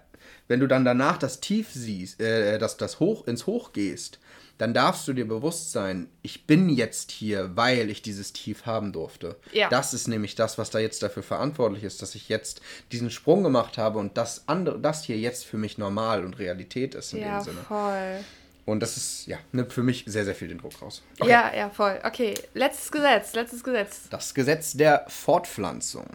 [0.47, 4.19] wenn du dann danach das Tief siehst, äh, dass das Hoch ins Hoch gehst,
[4.57, 8.93] dann darfst du dir bewusst sein, ich bin jetzt hier, weil ich dieses Tief haben
[8.93, 9.37] durfte.
[9.51, 9.67] Ja.
[9.69, 12.61] Das ist nämlich das, was da jetzt dafür verantwortlich ist, dass ich jetzt
[12.91, 16.93] diesen Sprung gemacht habe und das andere, das hier jetzt für mich normal und Realität
[16.93, 17.61] ist in ja, dem Sinne.
[17.67, 18.23] Voll.
[18.65, 21.03] Und das ist, ja, nimmt für mich sehr, sehr viel den Druck raus.
[21.19, 21.29] Okay.
[21.29, 21.99] Ja, ja, voll.
[22.03, 24.07] Okay, letztes Gesetz, letztes Gesetz.
[24.09, 26.05] Das Gesetz der Fortpflanzung.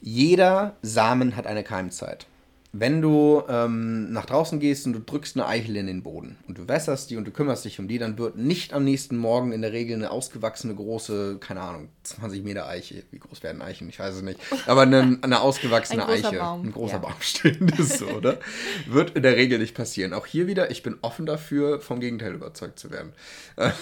[0.00, 2.26] Jeder Samen hat eine Keimzeit
[2.80, 6.58] wenn du ähm, nach draußen gehst und du drückst eine Eichel in den Boden und
[6.58, 9.52] du wässerst die und du kümmerst dich um die, dann wird nicht am nächsten Morgen
[9.52, 13.88] in der Regel eine ausgewachsene große, keine Ahnung, 20 Meter Eiche, wie groß werden Eichen,
[13.88, 16.66] ich weiß es nicht, aber eine, eine ausgewachsene ein Eiche, Baum.
[16.66, 16.98] ein großer ja.
[16.98, 18.38] Baum stehen, das so, oder?
[18.86, 20.12] Wird in der Regel nicht passieren.
[20.12, 23.12] Auch hier wieder, ich bin offen dafür, vom Gegenteil überzeugt zu werden.
[23.56, 23.72] das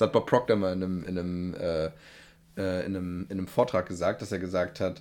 [0.00, 1.86] hat Bob Proctor mal in einem, in einem, äh,
[2.56, 5.00] äh, in einem, in einem Vortrag gesagt, dass er gesagt hat,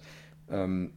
[0.49, 0.93] ähm,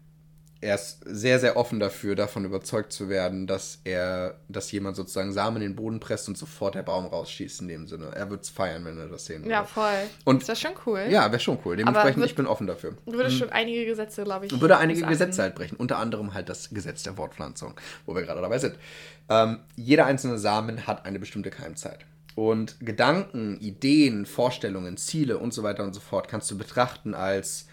[0.63, 5.33] er ist sehr, sehr offen dafür, davon überzeugt zu werden, dass er, dass jemand sozusagen
[5.33, 8.11] Samen in den Boden presst und sofort der Baum rausschießt in dem Sinne.
[8.15, 9.53] Er würde es feiern, wenn er das sehen würde.
[9.53, 10.03] Ja, voll.
[10.25, 11.07] Und das wäre schon cool.
[11.09, 11.77] Ja, wäre schon cool.
[11.77, 12.95] Dementsprechend, würd, ich bin offen dafür.
[13.07, 13.35] Würde mhm.
[13.35, 14.61] schon einige Gesetze, glaube ich.
[14.61, 15.77] Würde einige Gesetze halt brechen.
[15.77, 18.75] Unter anderem halt das Gesetz der Wortpflanzung, wo wir gerade dabei sind.
[19.31, 22.05] Ähm, jeder einzelne Samen hat eine bestimmte Keimzeit.
[22.35, 27.67] Und Gedanken, Ideen, Vorstellungen, Ziele und so weiter und so fort kannst du betrachten als,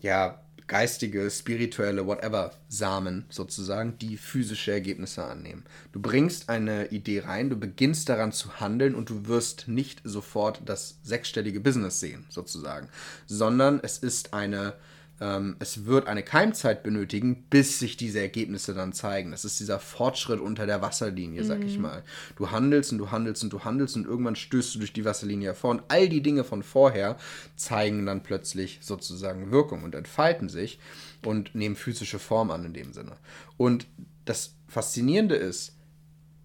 [0.00, 5.64] ja, geistige, spirituelle, whatever Samen sozusagen, die physische Ergebnisse annehmen.
[5.92, 10.62] Du bringst eine Idee rein, du beginnst daran zu handeln und du wirst nicht sofort
[10.64, 12.88] das sechsstellige Business sehen, sozusagen,
[13.26, 14.74] sondern es ist eine
[15.20, 19.30] ähm, es wird eine Keimzeit benötigen, bis sich diese Ergebnisse dann zeigen.
[19.30, 21.66] Das ist dieser Fortschritt unter der Wasserlinie, sag mhm.
[21.66, 22.02] ich mal.
[22.36, 25.48] Du handelst und du handelst und du handelst und irgendwann stößt du durch die Wasserlinie
[25.48, 27.16] hervor und all die Dinge von vorher
[27.54, 30.80] zeigen dann plötzlich sozusagen Wirkung und entfalten sich
[31.24, 33.12] und nehmen physische Form an in dem Sinne.
[33.56, 33.86] Und
[34.24, 35.76] das Faszinierende ist,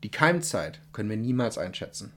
[0.03, 2.11] die Keimzeit können wir niemals einschätzen.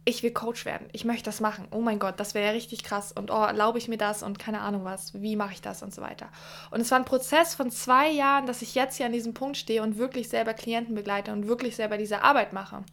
[0.07, 1.67] ich will Coach werden, ich möchte das machen.
[1.71, 4.37] Oh mein Gott, das wäre ja richtig krass und oh, erlaube ich mir das und
[4.37, 6.29] keine Ahnung was, wie mache ich das und so weiter.
[6.69, 9.57] Und es war ein Prozess von zwei Jahren, dass ich jetzt hier an diesem Punkt
[9.57, 12.83] stehe und wirklich selber Klienten begleite und wirklich selber diese Arbeit mache.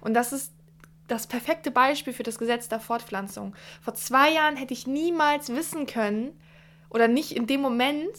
[0.00, 0.52] Und das ist
[1.06, 3.54] das perfekte Beispiel für das Gesetz der Fortpflanzung.
[3.82, 6.32] Vor zwei Jahren hätte ich niemals wissen können
[6.88, 8.16] oder nicht in dem Moment,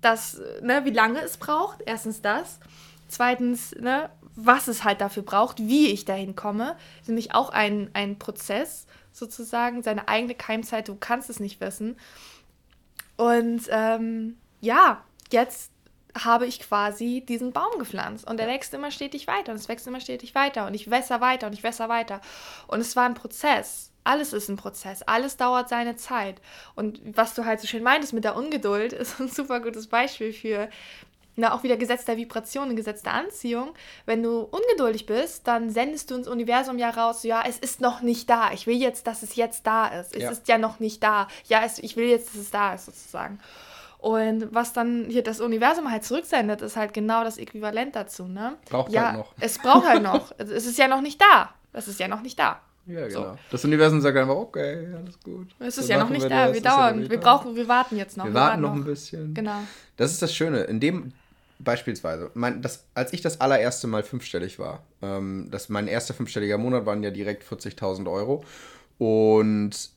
[0.00, 2.58] dass, ne, wie lange es braucht, erstens das.
[3.06, 6.76] Zweitens, ne, was es halt dafür braucht, wie ich dahin komme.
[7.00, 11.96] Ist nämlich auch ein, ein Prozess sozusagen, seine eigene Keimzeit, du kannst es nicht wissen.
[13.16, 15.72] Und ähm, ja, jetzt
[16.24, 19.86] habe ich quasi diesen Baum gepflanzt und er wächst immer stetig weiter und es wächst
[19.86, 22.20] immer stetig weiter und ich wässer weiter und ich wässer weiter.
[22.66, 23.92] Und es war ein Prozess.
[24.04, 26.40] Alles ist ein Prozess, alles dauert seine Zeit.
[26.76, 30.32] Und was du halt so schön meintest mit der Ungeduld, ist ein super gutes Beispiel
[30.32, 30.68] für,
[31.36, 33.74] na, auch wieder Gesetz der Vibration, Gesetz der Anziehung.
[34.06, 38.00] Wenn du ungeduldig bist, dann sendest du ins Universum ja raus, ja, es ist noch
[38.00, 38.52] nicht da.
[38.52, 40.14] Ich will jetzt, dass es jetzt da ist.
[40.14, 40.30] Es ja.
[40.30, 41.28] ist ja noch nicht da.
[41.46, 43.38] Ja, es, ich will jetzt, dass es da ist, sozusagen.
[43.98, 48.56] Und was dann hier das Universum halt zurücksendet, ist halt genau das Äquivalent dazu, ne?
[48.68, 49.34] Braucht ja, halt noch.
[49.40, 50.32] Es braucht halt noch.
[50.38, 51.50] es ist ja noch nicht da.
[51.72, 52.60] Es ist ja noch nicht da.
[52.86, 53.20] Ja, genau.
[53.32, 53.38] So.
[53.50, 55.48] Das Universum sagt einfach, okay, alles gut.
[55.58, 58.26] Es ist ja noch nicht da, wir dauern, ja wir brauchen, wir warten jetzt noch.
[58.26, 59.34] Wir, wir warten noch ein bisschen.
[59.34, 59.58] Genau.
[59.96, 60.62] Das ist das Schöne.
[60.64, 61.12] In dem,
[61.58, 66.58] Beispielsweise, mein, das, als ich das allererste Mal fünfstellig war, ähm, das, mein erster fünfstelliger
[66.58, 68.44] Monat waren ja direkt 40.000 Euro.
[68.98, 69.90] Und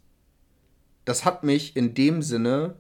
[1.06, 2.76] das hat mich in dem Sinne,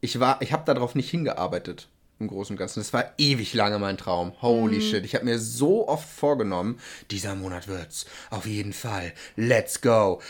[0.00, 1.88] ich ich habe darauf nicht hingearbeitet
[2.20, 2.80] im Großen und Ganzen.
[2.80, 4.32] Das war ewig lange mein Traum.
[4.42, 4.82] Holy mhm.
[4.82, 5.04] shit.
[5.04, 6.78] Ich habe mir so oft vorgenommen,
[7.10, 8.06] dieser Monat wird's.
[8.30, 9.12] Auf jeden Fall.
[9.36, 10.20] Let's go.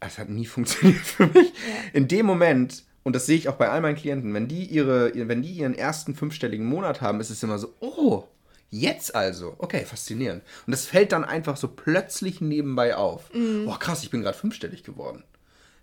[0.00, 1.48] Das hat nie funktioniert für mich.
[1.48, 1.90] Ja.
[1.94, 5.12] In dem Moment und das sehe ich auch bei all meinen Klienten, wenn die, ihre,
[5.14, 8.24] wenn die ihren ersten fünfstelligen Monat haben, ist es immer so, oh,
[8.68, 9.54] jetzt also.
[9.58, 10.42] Okay, faszinierend.
[10.66, 13.32] Und das fällt dann einfach so plötzlich nebenbei auf.
[13.32, 13.68] Mhm.
[13.68, 15.22] Oh, krass, ich bin gerade fünfstellig geworden.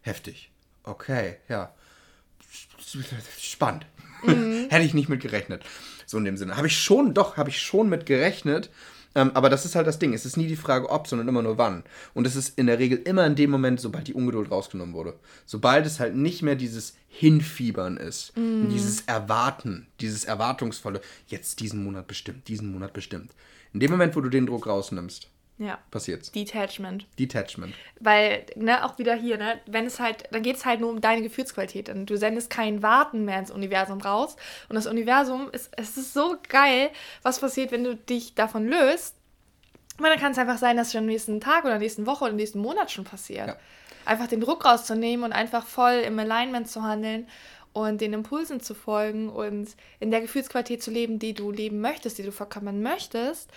[0.01, 0.51] Heftig.
[0.83, 1.73] Okay, ja.
[3.39, 3.85] Spannend.
[4.25, 4.67] Mhm.
[4.69, 5.63] Hätte ich nicht mit gerechnet.
[6.05, 6.57] So in dem Sinne.
[6.57, 8.69] Habe ich schon, doch, habe ich schon mit gerechnet.
[9.15, 10.13] Ähm, aber das ist halt das Ding.
[10.13, 11.83] Es ist nie die Frage ob, sondern immer nur wann.
[12.13, 15.15] Und es ist in der Regel immer in dem Moment, sobald die Ungeduld rausgenommen wurde.
[15.45, 18.69] Sobald es halt nicht mehr dieses Hinfiebern ist, mm.
[18.69, 23.31] dieses Erwarten, dieses Erwartungsvolle, jetzt diesen Monat bestimmt, diesen Monat bestimmt.
[23.73, 25.77] In dem Moment, wo du den Druck rausnimmst, ja.
[25.91, 26.31] Passiert's.
[26.31, 27.05] Detachment.
[27.19, 27.75] Detachment.
[27.99, 30.99] Weil, ne, auch wieder hier, ne, wenn es halt, dann geht es halt nur um
[30.99, 31.89] deine Gefühlsqualität.
[31.89, 34.35] Und du sendest kein Warten mehr ins Universum raus.
[34.69, 36.89] Und das Universum ist, es ist so geil,
[37.21, 39.15] was passiert, wenn du dich davon löst.
[39.97, 42.33] Und dann kann es einfach sein, dass schon am nächsten Tag oder nächsten Woche oder
[42.33, 43.47] nächsten Monat schon passiert.
[43.47, 43.57] Ja.
[44.05, 47.27] Einfach den Druck rauszunehmen und einfach voll im Alignment zu handeln
[47.73, 52.17] und den Impulsen zu folgen und in der Gefühlsqualität zu leben, die du leben möchtest,
[52.17, 53.49] die du verkörpern möchtest,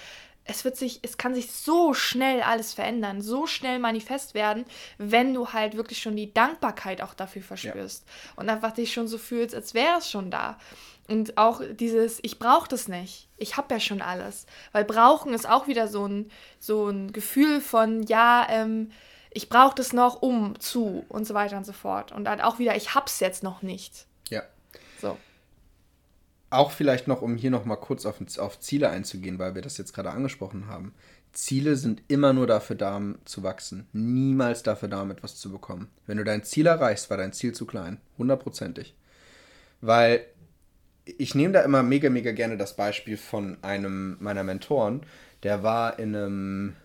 [0.47, 4.65] es wird sich, es kann sich so schnell alles verändern, so schnell manifest werden,
[4.99, 8.33] wenn du halt wirklich schon die Dankbarkeit auch dafür verspürst ja.
[8.37, 10.59] und einfach dich schon so fühlst, als wäre es schon da.
[11.09, 14.47] Und auch dieses, ich brauche das nicht, ich habe ja schon alles.
[14.73, 18.91] Weil brauchen ist auch wieder so ein, so ein Gefühl von, ja, ähm,
[19.31, 22.11] ich brauche das noch um, zu und so weiter und so fort.
[22.11, 24.06] Und dann auch wieder, ich hab's jetzt noch nicht.
[26.57, 29.77] Auch vielleicht noch, um hier noch mal kurz auf, auf Ziele einzugehen, weil wir das
[29.77, 30.95] jetzt gerade angesprochen haben.
[31.33, 33.87] Ziele sind immer nur dafür da, zu wachsen.
[33.93, 35.89] Niemals dafür da, etwas zu bekommen.
[36.07, 37.99] Wenn du dein Ziel erreichst, war dein Ziel zu klein.
[38.17, 38.95] Hundertprozentig.
[39.83, 40.25] Weil
[41.05, 45.03] ich nehme da immer mega, mega gerne das Beispiel von einem meiner Mentoren.
[45.43, 46.77] Der war in einem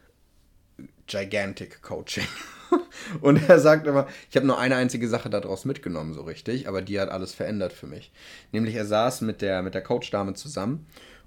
[1.08, 2.28] Gigantic Coaching.
[3.22, 6.82] Und er sagt immer, ich habe nur eine einzige Sache daraus mitgenommen, so richtig, aber
[6.82, 8.12] die hat alles verändert für mich.
[8.52, 10.86] Nämlich er saß mit der, mit der Coach-Dame zusammen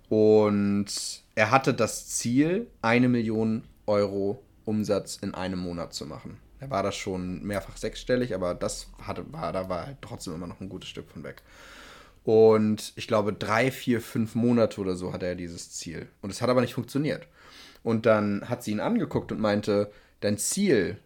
[0.08, 0.86] und
[1.34, 6.38] er hatte das Ziel, eine Million Euro Umsatz in einem Monat zu machen.
[6.60, 10.46] Er war da schon mehrfach sechsstellig, aber das hatte, war, da war halt trotzdem immer
[10.46, 11.42] noch ein gutes Stück von weg.
[12.24, 16.08] Und ich glaube, drei, vier, fünf Monate oder so hatte er dieses Ziel.
[16.22, 17.28] Und es hat aber nicht funktioniert.
[17.82, 19.90] Und dann hat sie ihn angeguckt und meinte,
[20.20, 20.96] dein Ziel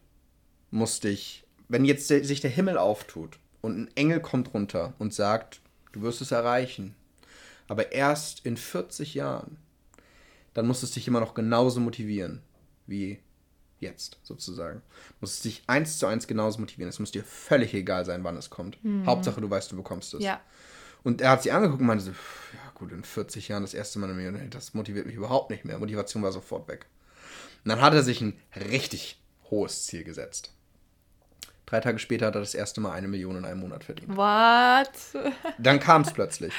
[0.71, 5.61] muss dich, wenn jetzt sich der Himmel auftut und ein Engel kommt runter und sagt,
[5.93, 6.95] du wirst es erreichen,
[7.67, 9.59] aber erst in 40 Jahren,
[10.55, 12.43] dann muss es dich immer noch genauso motivieren
[12.87, 13.21] wie
[13.81, 14.83] jetzt sozusagen.
[15.21, 16.89] Muss es dich eins zu eins genauso motivieren.
[16.89, 18.83] Es muss dir völlig egal sein, wann es kommt.
[18.83, 19.07] Mhm.
[19.07, 20.23] Hauptsache, du weißt, du bekommst es.
[20.23, 20.41] Ja.
[21.05, 23.99] Und er hat sie angeguckt und meinte so, ja gut, in 40 Jahren das erste
[23.99, 25.79] Mal eine Million, das motiviert mich überhaupt nicht mehr.
[25.79, 26.87] Motivation war sofort weg.
[27.65, 30.53] Und dann hat er sich ein richtig hohes Ziel gesetzt.
[31.69, 34.17] Drei Tage später hat er das erste Mal eine Million in einem Monat verdient.
[34.17, 34.91] What?
[35.59, 36.55] Dann kam es plötzlich.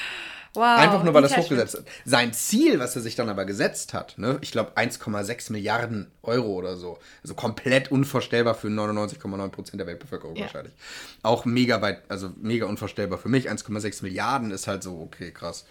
[0.54, 1.84] Wow, Einfach nur, weil er es hochgesetzt hat.
[2.04, 6.54] Sein Ziel, was er sich dann aber gesetzt hat, ne, ich glaube 1,6 Milliarden Euro
[6.54, 6.98] oder so.
[7.22, 10.42] Also komplett unvorstellbar für 99,9 Prozent der Weltbevölkerung ja.
[10.42, 10.74] wahrscheinlich.
[11.22, 13.48] Auch mega weit, also mega unvorstellbar für mich.
[13.48, 15.66] 1,6 Milliarden ist halt so, okay, krass.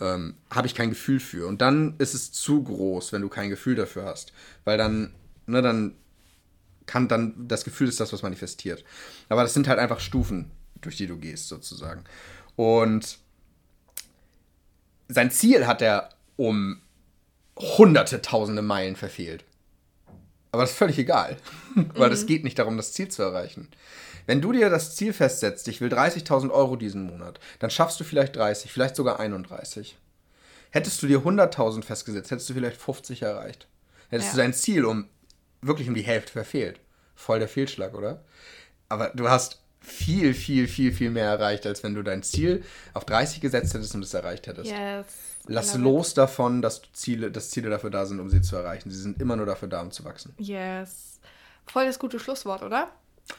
[0.00, 1.48] Ähm, Habe ich kein Gefühl für.
[1.48, 4.32] Und dann ist es zu groß, wenn du kein Gefühl dafür hast.
[4.64, 5.12] Weil dann,
[5.46, 5.96] ne, dann
[6.90, 8.84] kann dann, das Gefühl ist das, was manifestiert.
[9.28, 12.02] Aber das sind halt einfach Stufen, durch die du gehst, sozusagen.
[12.56, 13.18] Und
[15.06, 16.80] sein Ziel hat er um
[17.56, 19.44] hunderte, tausende Meilen verfehlt.
[20.50, 21.36] Aber das ist völlig egal,
[21.94, 22.26] weil es mhm.
[22.26, 23.68] geht nicht darum, das Ziel zu erreichen.
[24.26, 28.04] Wenn du dir das Ziel festsetzt, ich will 30.000 Euro diesen Monat, dann schaffst du
[28.04, 29.96] vielleicht 30, vielleicht sogar 31.
[30.70, 33.68] Hättest du dir 100.000 festgesetzt, hättest du vielleicht 50 erreicht.
[34.08, 34.34] Hättest ja.
[34.34, 35.08] du dein Ziel um
[35.62, 36.80] wirklich um die Hälfte verfehlt.
[37.14, 38.24] Voll der Fehlschlag, oder?
[38.88, 42.62] Aber du hast viel, viel, viel, viel mehr erreicht, als wenn du dein Ziel
[42.94, 44.70] auf 30 gesetzt hättest und es erreicht hättest.
[44.70, 45.06] Yes.
[45.46, 48.90] Lass los davon, dass Ziele, dass Ziele dafür da sind, um sie zu erreichen.
[48.90, 50.34] Sie sind immer nur dafür da, um zu wachsen.
[50.38, 51.18] Yes.
[51.66, 52.90] Voll das gute Schlusswort, oder?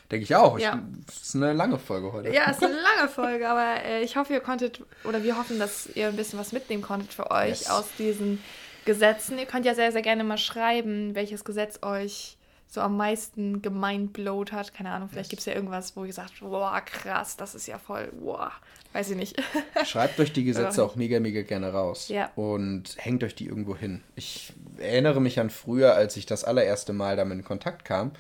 [0.09, 0.57] Denke ich auch.
[0.57, 0.81] Ja.
[1.07, 2.33] Es ist eine lange Folge heute.
[2.33, 5.59] Ja, es ist eine lange Folge, aber äh, ich hoffe, ihr konntet, oder wir hoffen,
[5.59, 7.69] dass ihr ein bisschen was mitnehmen konntet für euch yes.
[7.69, 8.41] aus diesen
[8.85, 9.37] Gesetzen.
[9.39, 12.37] Ihr könnt ja sehr, sehr gerne mal schreiben, welches Gesetz euch
[12.71, 14.73] so am meisten gemeinblowt hat.
[14.73, 17.77] Keine Ahnung, vielleicht gibt es ja irgendwas, wo ihr sagt, boah, krass, das ist ja
[17.77, 18.51] voll, boah,
[18.93, 19.43] weiß ich nicht.
[19.85, 22.07] Schreibt euch die Gesetze auch mega, mega gerne raus.
[22.07, 22.31] Ja.
[22.35, 24.01] Und hängt euch die irgendwo hin.
[24.15, 28.11] Ich erinnere mich an früher, als ich das allererste Mal damit in Kontakt kam,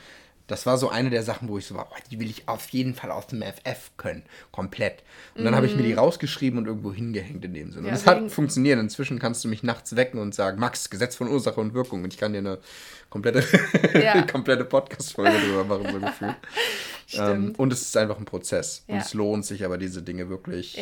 [0.51, 2.69] das war so eine der Sachen, wo ich so war, oh, die will ich auf
[2.69, 4.23] jeden Fall aus dem FF können.
[4.51, 5.03] Komplett.
[5.35, 5.99] Und dann habe ich mir die mhm.
[5.99, 7.87] rausgeschrieben und irgendwo hingehängt in dem Sinne.
[7.87, 8.79] Ja, und es hat funktioniert.
[8.79, 12.03] Inzwischen kannst du mich nachts wecken und sagen, Max, Gesetz von Ursache und Wirkung.
[12.03, 12.59] Und ich kann dir eine
[13.09, 13.43] komplette,
[13.99, 14.21] ja.
[14.31, 16.35] komplette Podcast-Folge drüber machen, so gefühlt.
[17.13, 18.83] ähm, und es ist einfach ein Prozess.
[18.87, 18.95] Ja.
[18.95, 20.77] Und es lohnt sich aber, diese Dinge wirklich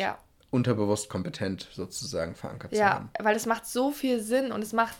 [0.50, 3.08] unterbewusst kompetent sozusagen verankert zu haben.
[3.16, 4.96] Ja, weil es macht so viel Sinn und es macht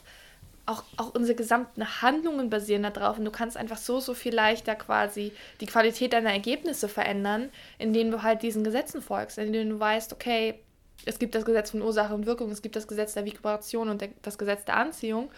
[0.70, 4.74] auch, auch unsere gesamten Handlungen basieren darauf und du kannst einfach so, so viel leichter
[4.74, 10.12] quasi die Qualität deiner Ergebnisse verändern, indem du halt diesen Gesetzen folgst, indem du weißt,
[10.12, 10.60] okay,
[11.04, 14.00] es gibt das Gesetz von Ursache und Wirkung, es gibt das Gesetz der Vibration und
[14.00, 15.30] der, das Gesetz der Anziehung.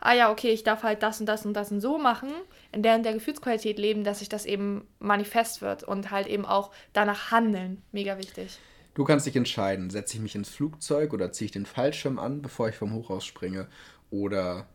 [0.00, 2.30] Ah ja, okay, ich darf halt das und das und das und so machen,
[2.70, 6.46] in der, in der Gefühlsqualität leben, dass sich das eben manifest wird und halt eben
[6.46, 7.82] auch danach handeln.
[7.90, 8.60] Mega wichtig.
[8.94, 12.42] Du kannst dich entscheiden, setze ich mich ins Flugzeug oder ziehe ich den Fallschirm an,
[12.42, 13.68] bevor ich vom Hochhaus springe
[14.10, 14.66] oder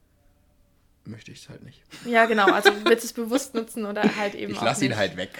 [1.05, 1.81] möchte ich es halt nicht.
[2.05, 2.45] Ja, genau.
[2.45, 4.53] Also willst du es bewusst nutzen oder halt eben.
[4.53, 5.31] Ich lasse ihn halt weg.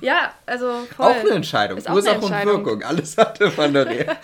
[0.00, 0.86] Ja, also.
[0.96, 1.06] Voll.
[1.06, 1.78] Auch eine Entscheidung.
[1.78, 2.56] Ist Ursache eine Entscheidung.
[2.56, 2.82] und Wirkung.
[2.82, 4.16] Alles hatte da.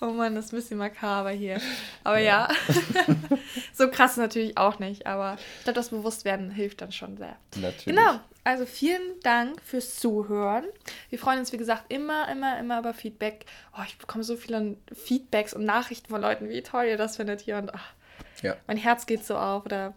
[0.00, 1.60] oh Mann, das ist ein bisschen makaber hier.
[2.02, 2.48] Aber ja.
[2.48, 3.14] ja.
[3.72, 5.06] so krass natürlich auch nicht.
[5.06, 7.36] Aber ich glaube, das Bewusstwerden hilft dann schon sehr.
[7.56, 7.84] Natürlich.
[7.84, 8.20] Genau.
[8.46, 10.64] Also vielen Dank fürs Zuhören.
[11.08, 13.46] Wir freuen uns, wie gesagt, immer, immer, immer über Feedback.
[13.74, 17.40] Oh, ich bekomme so viele Feedbacks und Nachrichten von Leuten, wie toll ihr das findet
[17.40, 17.56] hier.
[17.56, 17.94] Und ach,
[18.42, 18.56] ja.
[18.66, 19.94] Mein Herz geht so auf oder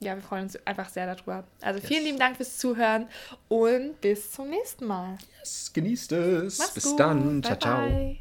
[0.00, 1.44] ja, wir freuen uns einfach sehr darüber.
[1.62, 2.04] Also vielen yes.
[2.06, 3.08] lieben Dank fürs Zuhören
[3.48, 5.16] und bis zum nächsten Mal.
[5.38, 6.58] Yes, genießt es.
[6.58, 7.00] Mach's Bis gut.
[7.00, 7.40] dann.
[7.40, 8.16] Bye ciao, ciao.